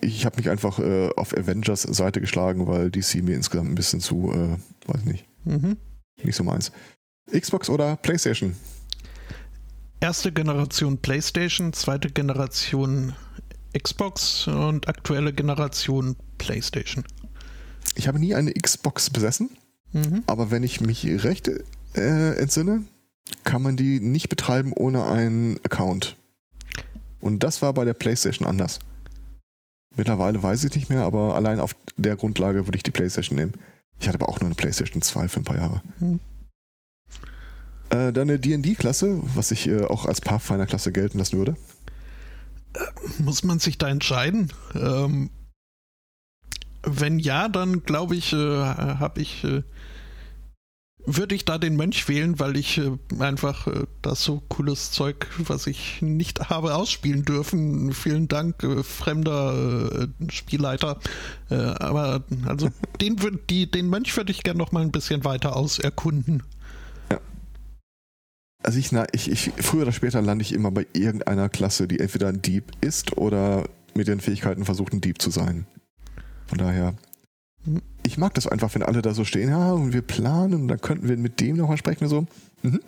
[0.00, 4.00] ich habe mich einfach äh, auf Avengers Seite geschlagen, weil DC mir insgesamt ein bisschen
[4.00, 4.56] zu, äh,
[4.86, 5.76] weiß nicht, mhm.
[6.22, 6.72] nicht so meins.
[7.32, 8.54] Xbox oder PlayStation?
[10.00, 13.14] Erste Generation PlayStation, zweite Generation
[13.76, 17.04] Xbox und aktuelle Generation PlayStation.
[17.94, 19.50] Ich habe nie eine Xbox besessen,
[19.92, 20.22] mhm.
[20.26, 21.50] aber wenn ich mich recht
[21.94, 22.84] äh, entsinne,
[23.44, 26.16] kann man die nicht betreiben ohne einen Account.
[27.20, 28.78] Und das war bei der PlayStation anders.
[29.96, 33.54] Mittlerweile weiß ich nicht mehr, aber allein auf der Grundlage würde ich die Playstation nehmen.
[33.98, 35.82] Ich hatte aber auch nur eine Playstation 2 für ein paar Jahre.
[35.98, 36.20] Hm.
[37.90, 41.56] Äh, dann eine D&D-Klasse, was ich äh, auch als Pathfinder-Klasse gelten lassen würde.
[42.74, 44.52] Äh, muss man sich da entscheiden?
[44.74, 45.30] Ähm,
[46.82, 49.62] wenn ja, dann glaube ich, äh, habe ich äh,
[51.10, 53.66] würde ich da den Mönch wählen, weil ich äh, einfach
[54.02, 57.94] das so cooles Zeug, was ich nicht habe ausspielen dürfen.
[57.94, 60.98] Vielen Dank, fremder Spielleiter.
[61.48, 62.68] Aber also
[63.00, 63.16] den,
[63.48, 66.42] die, den Mönch würde ich gerne noch mal ein bisschen weiter auserkunden.
[68.62, 72.00] Also ich, na, ich, ich, früher oder später lande ich immer bei irgendeiner Klasse, die
[72.00, 75.66] entweder ein Dieb ist oder mit den Fähigkeiten versucht, ein Dieb zu sein.
[76.46, 76.94] Von daher
[78.02, 80.80] ich mag das einfach, wenn alle da so stehen, ja, und wir planen, und dann
[80.80, 82.08] könnten wir mit dem nochmal sprechen.
[82.08, 82.26] So,
[82.62, 82.80] mhm.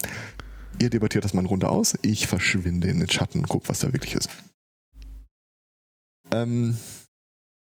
[0.80, 3.80] Ihr debattiert das mal eine Runde aus, ich verschwinde in den Schatten und guck, was
[3.80, 4.30] da wirklich ist.
[6.32, 6.76] Ähm,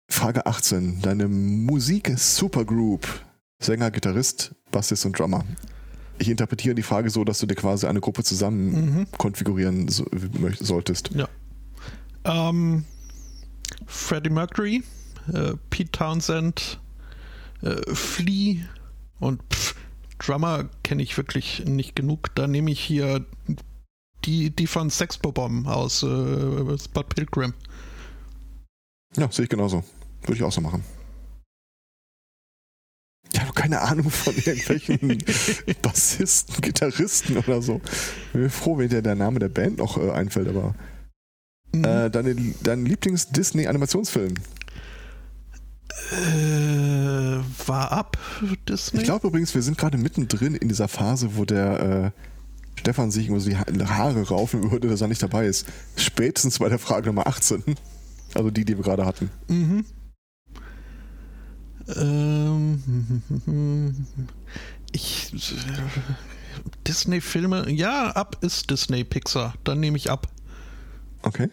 [0.10, 1.02] Frage 18.
[1.02, 3.08] Deine Musik-Supergroup,
[3.62, 5.44] Sänger, Gitarrist, Bassist und Drummer.
[6.20, 9.08] Ich interpretiere die Frage so, dass du dir quasi eine Gruppe zusammen mhm.
[9.18, 10.06] konfigurieren so,
[10.60, 11.12] solltest.
[11.14, 11.28] Ja.
[12.26, 12.84] Ähm,
[13.88, 14.84] Freddie Mercury,
[15.34, 16.80] äh, Pete Townsend,
[17.62, 18.66] äh, Flea
[19.20, 19.76] und pff,
[20.20, 22.36] Drummer kenne ich wirklich nicht genug.
[22.36, 23.26] Da nehme ich hier
[24.26, 27.54] die, die von Sexbomb aus äh, Spot Pilgrim.
[29.16, 29.84] Ja, sehe ich genauso.
[30.24, 30.84] Würde ich auch so machen.
[33.50, 35.18] Habe keine Ahnung von irgendwelchen
[35.82, 37.82] Bassisten, Gitarristen oder so.
[38.28, 40.76] Ich bin froh, wenn dir der Name der Band noch äh, einfällt, aber.
[41.74, 41.84] Mhm.
[41.84, 44.36] Äh, deine, dein Lieblings-Disney-Animationsfilm?
[46.12, 48.20] Äh, war ab
[48.68, 49.00] Disney.
[49.00, 53.30] Ich glaube übrigens, wir sind gerade mittendrin in dieser Phase, wo der äh, Stefan sich
[53.30, 55.66] irgendwie die Haare raufen würde, dass er nicht dabei ist.
[55.96, 57.64] Spätestens bei der Frage Nummer 18.
[58.36, 59.32] Also die, die wir gerade hatten.
[59.48, 59.86] Mhm.
[61.96, 64.04] Ähm,
[64.92, 65.34] ich.
[66.88, 67.72] Disney-Filme.
[67.72, 69.56] Ja, ab ist Disney Pixar.
[69.64, 70.28] Dann nehme ich ab.
[71.22, 71.50] Okay.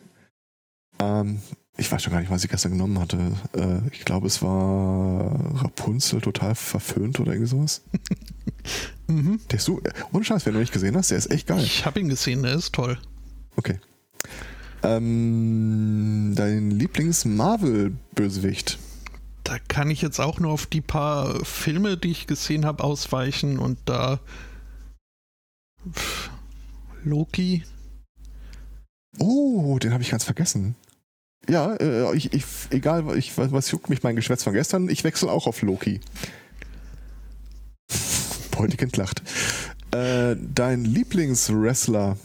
[0.99, 1.41] Ähm,
[1.77, 3.33] ich weiß schon gar nicht, was ich gestern genommen hatte.
[3.55, 7.83] Äh, ich glaube, es war Rapunzel total verföhnt oder irgendwie sowas.
[9.07, 9.41] mhm.
[9.51, 9.81] Der ist so,
[10.13, 11.63] ohne Scheiß, wenn du nicht gesehen hast, der ist echt geil.
[11.63, 12.97] Ich habe ihn gesehen, der ist toll.
[13.57, 13.79] Okay.
[14.83, 18.79] Ähm, dein Lieblings-Marvel-Bösewicht?
[19.47, 23.61] Da kann ich jetzt auch nur auf die paar Filme, die ich gesehen habe, ausweichen
[23.61, 24.19] und da
[27.05, 27.63] Loki.
[29.21, 30.75] Oh, den habe ich ganz vergessen.
[31.49, 35.31] Ja, äh, ich, ich, egal, ich, was juckt mich mein Geschwätz von gestern, ich wechsle
[35.31, 36.01] auch auf Loki.
[38.51, 39.23] Beutikind lacht.
[39.93, 42.17] Äh, dein Lieblingswrestler?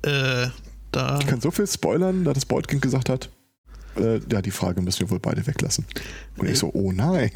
[0.00, 0.46] Äh,
[0.90, 1.18] da.
[1.20, 3.28] Ich kann so viel spoilern, da das Beutkind gesagt hat.
[3.98, 5.84] Äh, ja, die Frage müssen wir wohl beide weglassen.
[6.36, 7.30] Und ich so, oh nein.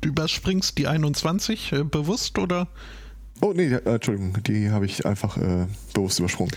[0.00, 2.68] Du überspringst die 21 äh, bewusst oder?
[3.40, 6.52] Oh nee, äh, Entschuldigung, die habe ich einfach äh, bewusst übersprungen.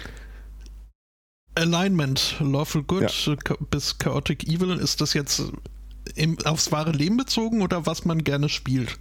[1.56, 3.56] Alignment, Lawful Good ja.
[3.72, 5.44] bis Chaotic Evil, ist das jetzt
[6.16, 9.00] im, aufs wahre Leben bezogen oder was man gerne spielt?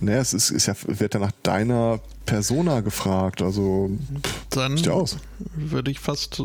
[0.00, 3.90] Naja, es ist, ist ja, wird ja nach deiner Persona gefragt, also
[4.22, 5.18] pff, dann aus.
[5.54, 6.42] würde ich fast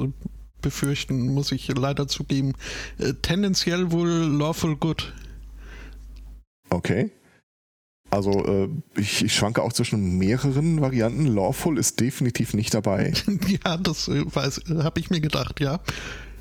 [0.66, 2.53] befürchten, muss ich leider zugeben.
[2.97, 5.13] Äh, tendenziell wohl Lawful Good.
[6.72, 7.11] Okay.
[8.09, 11.28] Also äh, ich, ich, schwanke auch zwischen mehreren Varianten.
[11.28, 13.13] Lawful ist definitiv nicht dabei.
[13.63, 14.26] ja, das äh,
[14.84, 15.80] habe ich mir gedacht, ja.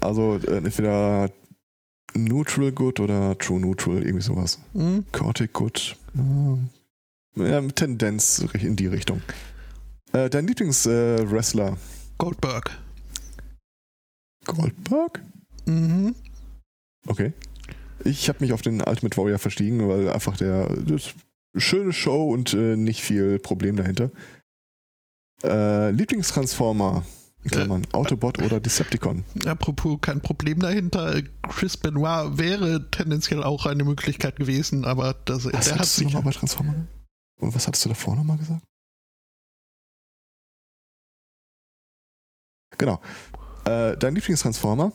[0.01, 1.31] Also äh, entweder
[2.15, 4.59] Neutral Good oder True Neutral, irgendwie sowas.
[4.73, 5.05] Mhm.
[5.13, 5.97] Chaotic Good.
[7.37, 9.21] Ja, Tendenz in die Richtung.
[10.13, 11.73] Äh, dein Lieblingswrestler?
[11.73, 11.77] Äh,
[12.19, 12.71] Goldberg.
[14.45, 15.23] Goldberg?
[15.67, 16.15] Mhm.
[17.07, 17.33] Okay.
[18.05, 21.15] Ich habe mich auf den Ultimate Warrior verstiegen, weil einfach der das
[21.57, 24.11] schöne Show und äh, nicht viel Problem dahinter.
[25.43, 27.05] Äh, Lieblingstransformer,
[27.49, 29.25] Klammern, äh, Autobot oder Decepticon.
[29.47, 35.67] Apropos kein Problem dahinter, Chris Benoit wäre tendenziell auch eine Möglichkeit gewesen, aber das, was
[35.67, 36.11] der hat sich.
[36.11, 36.75] Du bei Transformer?
[37.41, 38.63] Und was hattest du davor nochmal gesagt?
[42.79, 43.01] Genau.
[43.65, 44.93] Äh, dein Lieblingstransformer?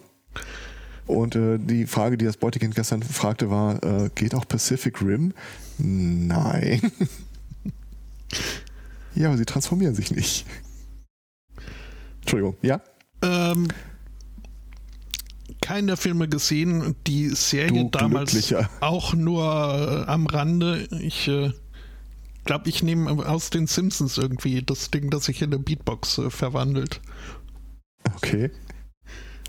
[1.07, 5.33] Und äh, die Frage, die das Beutekind gestern fragte, war, äh, geht auch Pacific Rim?
[5.79, 6.91] Nein.
[9.15, 10.45] ja, aber sie transformieren sich nicht.
[12.21, 12.79] Entschuldigung, ja?
[13.23, 13.69] Ähm,
[15.61, 20.87] keine Filme gesehen, die Serie du damals auch nur äh, am Rande.
[21.01, 21.51] Ich äh,
[22.45, 26.29] glaube, ich nehme aus den Simpsons irgendwie das Ding, das sich in eine Beatbox äh,
[26.29, 27.01] verwandelt.
[28.17, 28.51] Okay.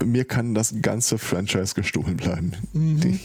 [0.04, 2.52] mir kann das ganze Franchise gestohlen bleiben.
[2.72, 3.00] Mhm.
[3.00, 3.20] Die,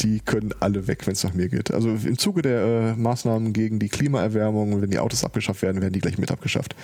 [0.00, 1.70] die können alle weg, wenn es nach mir geht.
[1.70, 5.92] Also im Zuge der äh, Maßnahmen gegen die Klimaerwärmung, wenn die Autos abgeschafft werden, werden
[5.92, 6.74] die gleich mit abgeschafft.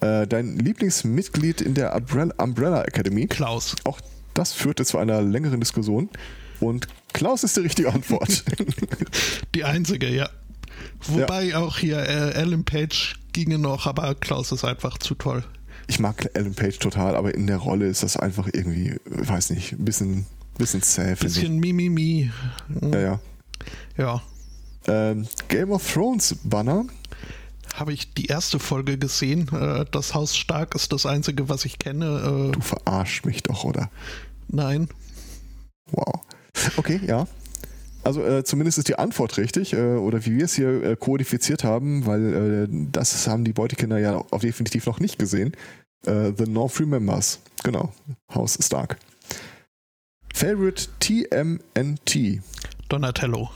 [0.00, 3.76] Äh, dein Lieblingsmitglied in der Umbrella, Umbrella Academy, Klaus.
[3.84, 4.00] auch
[4.34, 6.08] das führte zu einer längeren Diskussion.
[6.60, 8.44] Und Klaus ist die richtige Antwort.
[9.54, 10.30] Die einzige, ja.
[11.06, 15.44] Wobei auch hier äh, Ellen Page ginge noch, aber Klaus ist einfach zu toll.
[15.86, 19.72] Ich mag Ellen Page total, aber in der Rolle ist das einfach irgendwie, weiß nicht,
[19.72, 20.26] ein bisschen,
[20.58, 21.14] bisschen zäh.
[21.14, 22.30] Bisschen Mimimi.
[22.80, 23.20] Ja, ja.
[23.96, 24.22] Ja.
[24.86, 26.84] Ähm, Game of Thrones Banner.
[27.74, 29.48] Habe ich die erste Folge gesehen.
[29.52, 32.48] Äh, das Haus Stark ist das einzige, was ich kenne.
[32.50, 33.90] Äh, Du verarsch mich doch, oder?
[34.48, 34.88] nein.
[35.90, 36.20] Wow.
[36.76, 37.26] Okay, ja.
[38.04, 41.62] Also äh, zumindest ist die Antwort richtig, äh, oder wie wir es hier äh, kodifiziert
[41.62, 45.52] haben, weil äh, das haben die Beutekinder ja auch definitiv noch nicht gesehen.
[46.04, 47.40] Äh, The North Remembers.
[47.62, 47.92] Genau.
[48.34, 48.98] Haus Stark.
[50.34, 52.42] Favorite TMNT.
[52.88, 53.50] Donatello.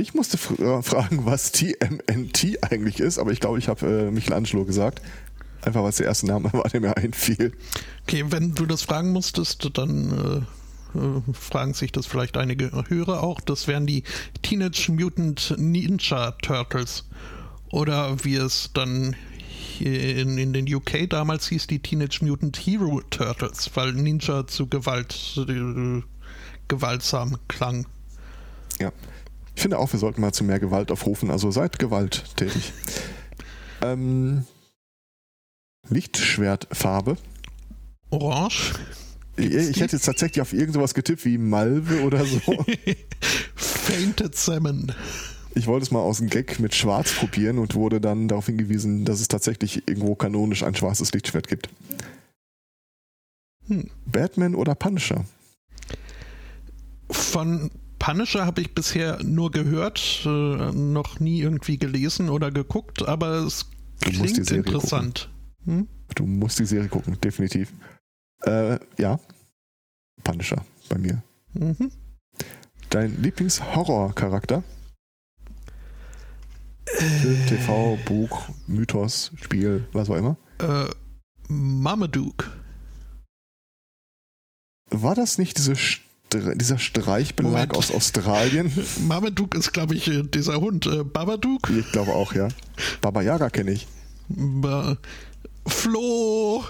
[0.00, 4.64] Ich musste fr äh, fragen, was TMNT eigentlich ist, aber ich glaube, ich habe Michelangelo
[4.64, 5.00] gesagt.
[5.62, 7.52] Einfach weil es der erste Name war, der mir einfiel.
[8.02, 10.46] Okay, wenn du das fragen musstest, dann
[10.94, 13.40] äh, fragen sich das vielleicht einige Hörer auch.
[13.40, 14.04] Das wären die
[14.42, 17.04] Teenage Mutant Ninja Turtles.
[17.70, 19.16] Oder wie es dann
[19.78, 24.68] hier in, in den UK damals hieß, die Teenage Mutant Hero Turtles, weil Ninja zu
[24.68, 26.02] Gewalt, äh,
[26.68, 27.86] gewaltsam klang.
[28.80, 28.92] Ja.
[29.56, 32.72] Ich finde auch, wir sollten mal zu mehr Gewalt aufrufen, also seid gewalttätig.
[33.82, 34.44] ähm,
[35.88, 37.16] Lichtschwertfarbe.
[38.10, 38.74] Orange.
[39.36, 42.40] Ich, ich hätte jetzt tatsächlich auf irgendwas getippt wie Malve oder so.
[43.54, 44.92] Fainted Salmon.
[45.54, 49.04] Ich wollte es mal aus dem Gag mit Schwarz probieren und wurde dann darauf hingewiesen,
[49.04, 51.68] dass es tatsächlich irgendwo kanonisch ein schwarzes Lichtschwert gibt.
[53.66, 53.90] Hm.
[54.06, 55.24] Batman oder Punisher?
[57.10, 63.44] Von Punisher habe ich bisher nur gehört, äh, noch nie irgendwie gelesen oder geguckt, aber
[63.44, 63.66] es
[64.02, 65.30] Du klingt interessant.
[65.64, 65.88] Hm?
[66.14, 67.72] Du musst die Serie gucken, definitiv.
[68.46, 69.18] Äh, ja.
[70.22, 71.22] Punisher bei mir.
[71.52, 71.90] Mhm.
[72.90, 74.62] Dein Lieblingshorror-Charakter?
[76.86, 80.36] Film, TV, Buch, Mythos, Spiel, was auch immer.
[80.58, 80.86] Äh,
[81.48, 82.46] Marmaduke.
[84.90, 87.76] War das nicht diese Stre dieser Streichbelag Moment.
[87.76, 88.72] aus Australien?
[89.08, 90.86] Marmaduke ist, glaube ich, äh, dieser Hund.
[90.86, 91.70] Äh, Babadook?
[91.70, 92.48] Ich glaube auch, ja.
[93.00, 93.86] Baba Yaga kenne ich.
[94.28, 94.96] Ba
[95.66, 96.64] Flo!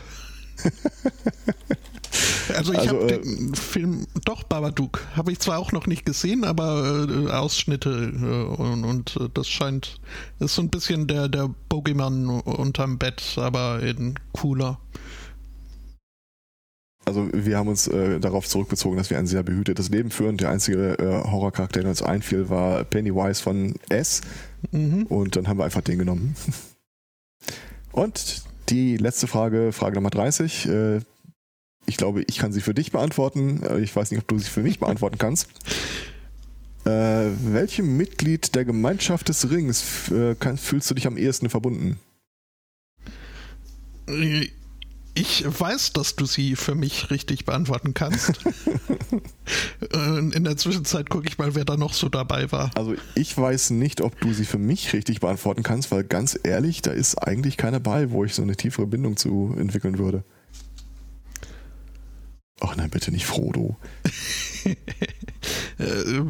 [2.54, 6.04] also ich Also, habe äh, den Film, doch Babadook, habe ich zwar auch noch nicht
[6.04, 10.00] gesehen, aber äh, Ausschnitte äh, und, und äh, das scheint,
[10.40, 14.78] ist so ein bisschen der, der Bogeyman unterm Bett, aber in cooler.
[17.06, 20.38] Also wir haben uns äh, darauf zurückbezogen, dass wir ein sehr behütetes Leben führen.
[20.38, 24.22] Der einzige äh, Horrorcharakter, der uns einfiel, war Pennywise von S.
[24.70, 25.02] Mhm.
[25.04, 26.34] Und dann haben wir einfach den genommen.
[27.92, 30.66] Und die letzte Frage, Frage Nummer 30.
[30.66, 31.00] Äh,
[31.86, 33.62] ich glaube, ich kann sie für dich beantworten.
[33.62, 35.48] Äh, Ich weiß nicht, ob du sie für mich beantworten kannst.
[36.84, 41.98] Äh, welchem Mitglied der Gemeinschaft des Rings äh, fühlst du dich am ehesten verbunden?
[45.16, 48.32] Ich weiß, dass du sie für mich richtig beantworten kannst.
[49.92, 52.72] In der Zwischenzeit gucke ich mal, wer da noch so dabei war.
[52.74, 56.82] Also ich weiß nicht, ob du sie für mich richtig beantworten kannst, weil ganz ehrlich,
[56.82, 60.24] da ist eigentlich keiner bei, wo ich so eine tiefere Bindung zu entwickeln würde.
[62.60, 63.76] Ach nein, bitte nicht Frodo.
[65.76, 66.22] Äh,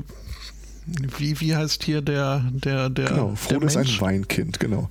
[0.87, 3.87] wie, wie heißt hier der, der, der, Genau, der Frodo ist ein?
[4.01, 4.91] Weinkind, genau.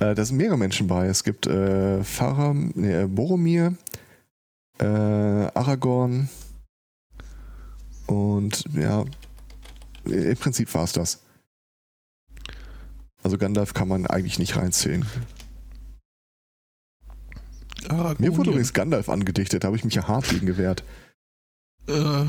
[0.00, 1.06] Äh, da sind mehrere Menschen bei.
[1.06, 3.74] Es gibt äh, Pfarrer, nee, äh, Boromir,
[4.78, 6.28] äh, Aragorn
[8.06, 9.04] und ja,
[10.04, 11.22] im Prinzip war es das.
[13.22, 15.04] Also Gandalf kann man eigentlich nicht reinzählen.
[17.88, 18.16] Aragorn.
[18.18, 20.84] Mir wurde übrigens Gandalf angedichtet, da habe ich mich ja hart gegen gewehrt.
[21.88, 22.26] Äh,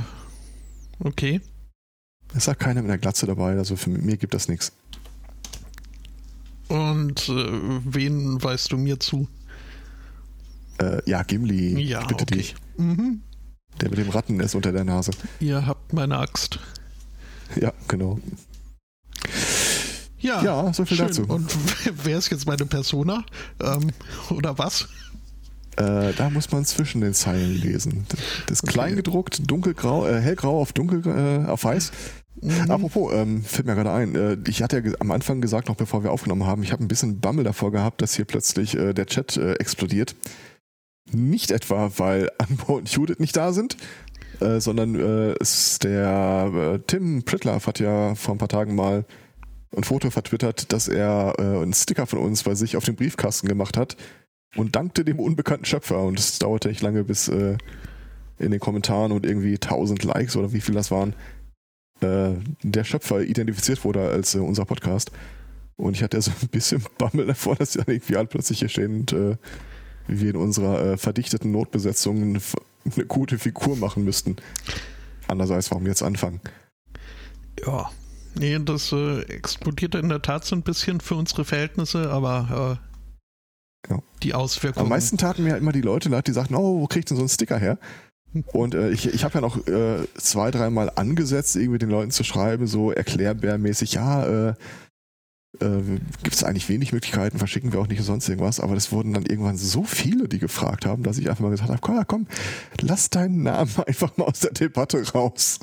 [0.99, 1.41] okay.
[2.34, 4.72] Es sagt keiner mit einer Glatze dabei, also für mir gibt das nichts.
[6.70, 9.28] Und äh, wen weißt du mir zu?
[10.80, 12.36] Äh, ja, Gimli, Ja, ich bitte okay.
[12.36, 12.55] dich.
[12.78, 13.22] Mhm.
[13.82, 15.11] Der mit dem Ratten ist unter der Nase.
[15.39, 16.59] Ihr habt meine Axt.
[17.59, 18.20] Ja, genau.
[20.20, 21.07] Ja, Ja, so viel schön.
[21.07, 21.24] dazu.
[21.24, 21.49] Und
[22.03, 23.24] wer ist jetzt meine Persona?
[23.61, 23.91] Ähm,
[24.30, 24.88] oder was?
[25.78, 28.05] Äh, da muss man zwischen den Zeilen lesen.
[28.47, 28.74] Das Okay.
[28.74, 31.91] kleingedruckt, dunkelgrau, äh, hellgrau auf dunkel äh, auf weiß.
[32.42, 32.70] Mhm.
[32.70, 36.04] Apropos, ähm, fällt mir gerade ein, äh, ich hatte ja am Anfang gesagt, noch bevor
[36.04, 39.08] wir aufgenommen haben, ich habe ein bisschen Bammel davor gehabt, dass hier plötzlich äh, der
[39.08, 40.16] Chat äh, explodiert.
[41.12, 43.78] Nicht etwa, weil Anbo und Judith nicht da sind,
[44.40, 49.06] äh, sondern äh, ist der äh, Tim Pritlaff hat ja vor ein paar Tagen mal
[49.76, 53.48] ein Foto vertwittert, dass er äh, einen Sticker von uns bei sich auf den Briefkasten
[53.48, 53.98] gemacht hat
[54.56, 56.04] und dankte dem unbekannten Schöpfer.
[56.04, 57.58] Und es dauerte nicht lange, bis äh,
[58.40, 61.16] in den Kommentaren und irgendwie 1000 Likes oder wie viel das waren,
[62.02, 65.12] äh, der Schöpfer identifiziert wurde als äh, unser Podcast.
[65.76, 68.60] Und ich hatte ja so ein bisschen Bammel davor, dass die dann irgendwie alle plötzlich
[68.60, 69.38] hier stehen und äh,
[70.08, 74.38] wir in unserer äh, verdichteten Notbesetzung eine gute Figur machen müssten.
[75.28, 76.39] Andererseits, warum jetzt anfangen?
[77.66, 77.91] Ja,
[78.36, 82.80] nee, das äh, explodierte in der Tat so ein bisschen für unsere Verhältnisse, aber
[83.89, 84.02] ja.
[84.24, 84.86] die Auswirkungen.
[84.86, 87.18] Am meisten taten mir halt immer die Leute leid, die sagten, oh, wo kriegt denn
[87.18, 87.78] so ein Sticker her?
[88.52, 92.24] Und äh, ich, ich habe ja noch äh, zwei, dreimal angesetzt, irgendwie den Leuten zu
[92.24, 94.54] schreiben, so erklärbärmäßig, ja, äh,
[95.60, 99.14] äh, gibt es eigentlich wenig Möglichkeiten, verschicken wir auch nicht sonst irgendwas, aber das wurden
[99.14, 102.28] dann irgendwann so viele, die gefragt haben, dass ich einfach mal gesagt habe, komm, komm,
[102.82, 105.60] lass deinen Namen einfach mal aus der Debatte raus.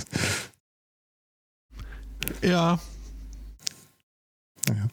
[2.43, 2.79] Ja.
[4.68, 4.89] Naja.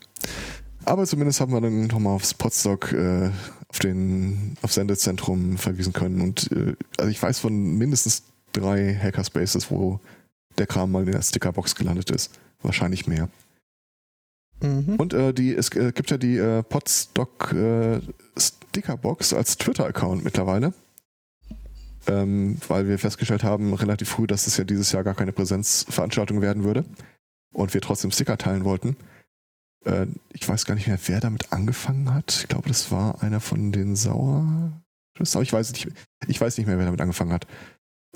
[0.84, 3.30] Aber zumindest haben wir dann nochmal aufs Podstock äh,
[3.72, 6.20] auf den auf Sendezentrum verwiesen können.
[6.20, 10.02] Und äh, also ich weiß von mindestens drei Hackerspaces, wo
[10.58, 12.38] der Kram mal in der Stickerbox gelandet ist.
[12.62, 13.30] Wahrscheinlich mehr.
[14.62, 14.96] Mhm.
[14.98, 18.02] Und äh, die, es äh, gibt ja die äh, Podstock äh,
[18.38, 20.74] Stickerbox als Twitter-Account mittlerweile.
[22.08, 26.42] Ähm, weil wir festgestellt haben, relativ früh, dass es ja dieses Jahr gar keine Präsenzveranstaltung
[26.42, 26.84] werden würde.
[27.54, 28.98] Und wir trotzdem Sticker teilen wollten.
[29.86, 32.40] Äh, ich weiß gar nicht mehr, wer damit angefangen hat.
[32.42, 34.72] Ich glaube, das war einer von den Sauer.
[35.20, 35.88] Ich weiß nicht,
[36.28, 37.46] ich weiß nicht mehr, wer damit angefangen hat.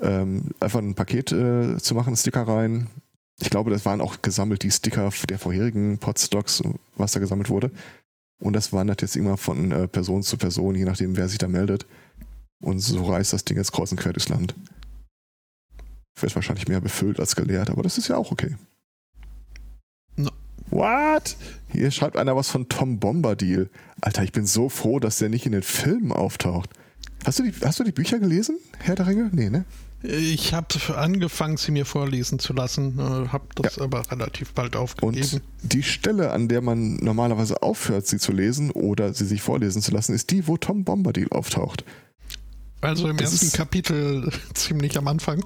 [0.00, 2.88] Ähm, einfach ein Paket äh, zu machen, Sticker rein,
[3.38, 6.62] ich glaube, das waren auch gesammelt die Sticker der vorherigen Podstocks,
[6.96, 7.70] was da gesammelt wurde.
[8.38, 11.48] Und das wandert jetzt immer von äh, Person zu Person, je nachdem, wer sich da
[11.48, 11.86] meldet.
[12.60, 14.54] Und so reist das Ding jetzt kreuz und quer durchs Land.
[16.18, 18.56] Wird wahrscheinlich mehr befüllt als geleert, aber das ist ja auch okay.
[20.70, 21.36] What?
[21.72, 23.70] Hier schreibt einer was von Tom Bombadil.
[24.00, 26.70] Alter, ich bin so froh, dass der nicht in den Filmen auftaucht.
[27.24, 29.30] Hast du die, hast du die Bücher gelesen, Herr der Ringe?
[29.32, 29.64] Nee, ne?
[30.02, 33.82] Ich habe angefangen, sie mir vorlesen zu lassen, äh, habe das ja.
[33.82, 35.16] aber relativ bald aufgegeben.
[35.16, 39.82] Und die Stelle, an der man normalerweise aufhört, sie zu lesen oder sie sich vorlesen
[39.82, 41.84] zu lassen, ist die, wo Tom Bombadil auftaucht.
[42.80, 45.44] Also im das ersten Kapitel ziemlich am Anfang.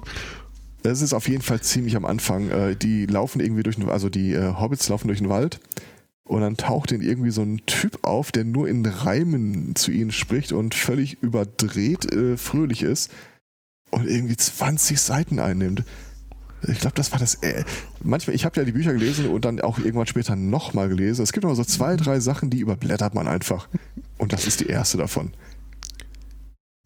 [0.83, 2.49] Das ist auf jeden Fall ziemlich am Anfang.
[2.49, 5.59] Äh, die laufen irgendwie durch den, also die äh, Hobbits laufen durch den Wald
[6.23, 10.11] und dann taucht ihnen irgendwie so ein Typ auf, der nur in Reimen zu ihnen
[10.11, 12.07] spricht und völlig überdreht
[12.37, 13.11] fröhlich ist
[13.91, 15.83] und irgendwie 20 Seiten einnimmt.
[16.67, 17.35] Ich glaube, das war das.
[17.35, 17.63] Äh,
[18.03, 21.23] manchmal, ich habe ja die Bücher gelesen und dann auch irgendwann später nochmal gelesen.
[21.23, 23.67] Es gibt immer so zwei, drei Sachen, die überblättert man einfach.
[24.17, 25.33] Und das ist die erste davon.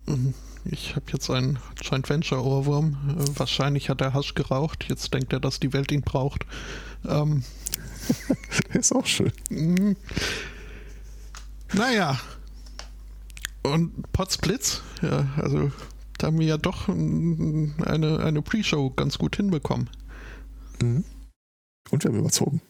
[0.06, 0.34] Mhm.
[0.66, 2.98] Ich habe jetzt einen Joint Venture Ohrwurm.
[3.10, 4.86] Äh, wahrscheinlich hat er Hasch geraucht.
[4.90, 6.46] Jetzt denkt er, dass die Welt ihn braucht.
[7.08, 7.44] Ähm.
[8.74, 9.32] ist auch schön.
[9.50, 9.96] Mhm.
[11.74, 12.20] Naja.
[13.64, 15.72] Und Potsblitz, ja, also
[16.20, 19.90] da haben wir ja doch eine, eine Pre-Show ganz gut hinbekommen.
[20.82, 21.04] Mhm.
[21.90, 22.62] Und wir haben überzogen.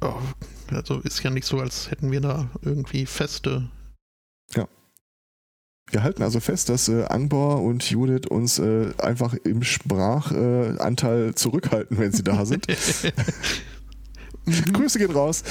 [0.00, 0.14] Oh,
[0.70, 3.68] also ist ja nicht so, als hätten wir da irgendwie feste.
[4.54, 4.68] Ja.
[5.90, 11.34] Wir halten also fest, dass äh, Angbor und Judith uns äh, einfach im Sprachanteil äh,
[11.34, 12.66] zurückhalten, wenn sie da sind.
[14.72, 15.42] Grüße gehen raus.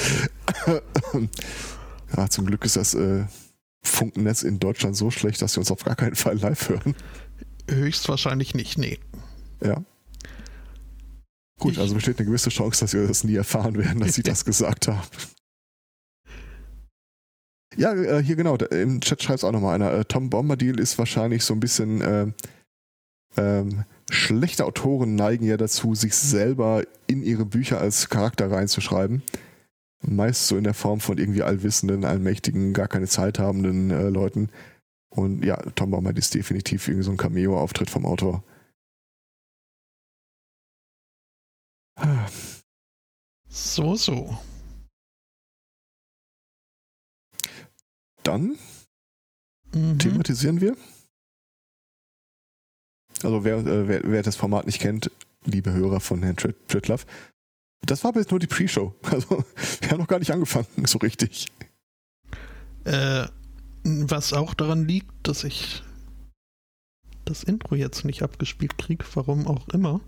[2.16, 3.24] ja, zum Glück ist das äh,
[3.82, 6.94] Funkennetz in Deutschland so schlecht, dass sie uns auf gar keinen Fall live hören?
[7.68, 8.98] Höchstwahrscheinlich nicht, nee.
[9.62, 9.82] Ja.
[11.58, 14.22] Gut, ich, also besteht eine gewisse Chance, dass wir das nie erfahren werden, dass sie
[14.22, 15.06] das gesagt haben.
[17.76, 19.92] Ja, äh, hier genau, im Chat schreibt es auch nochmal einer.
[19.92, 22.26] Äh, Tom Bombadil ist wahrscheinlich so ein bisschen äh,
[23.36, 29.22] ähm, schlechte Autoren neigen ja dazu, sich selber in ihre Bücher als Charakter reinzuschreiben
[30.06, 34.50] meist so in der Form von irgendwie allwissenden, allmächtigen, gar keine Zeit habenden äh, Leuten.
[35.10, 38.42] Und ja, Tom Baumer ist definitiv irgendwie so ein Cameo-Auftritt vom Autor.
[43.48, 44.36] So, so.
[48.24, 48.56] Dann
[49.72, 49.98] mhm.
[49.98, 50.76] thematisieren wir.
[53.22, 55.10] Also wer, äh, wer, wer, das Format nicht kennt,
[55.44, 57.06] liebe Hörer von Herrn Tritlaff,
[57.82, 58.94] das war aber jetzt nur die Pre-Show.
[59.10, 59.44] Also,
[59.80, 61.46] wir haben noch gar nicht angefangen, so richtig.
[62.84, 63.26] Äh,
[63.84, 65.82] was auch daran liegt, dass ich
[67.24, 70.00] das Intro jetzt nicht abgespielt kriege, warum auch immer.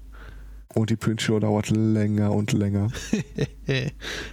[0.74, 2.90] Und die Pre-Show dauert länger und länger.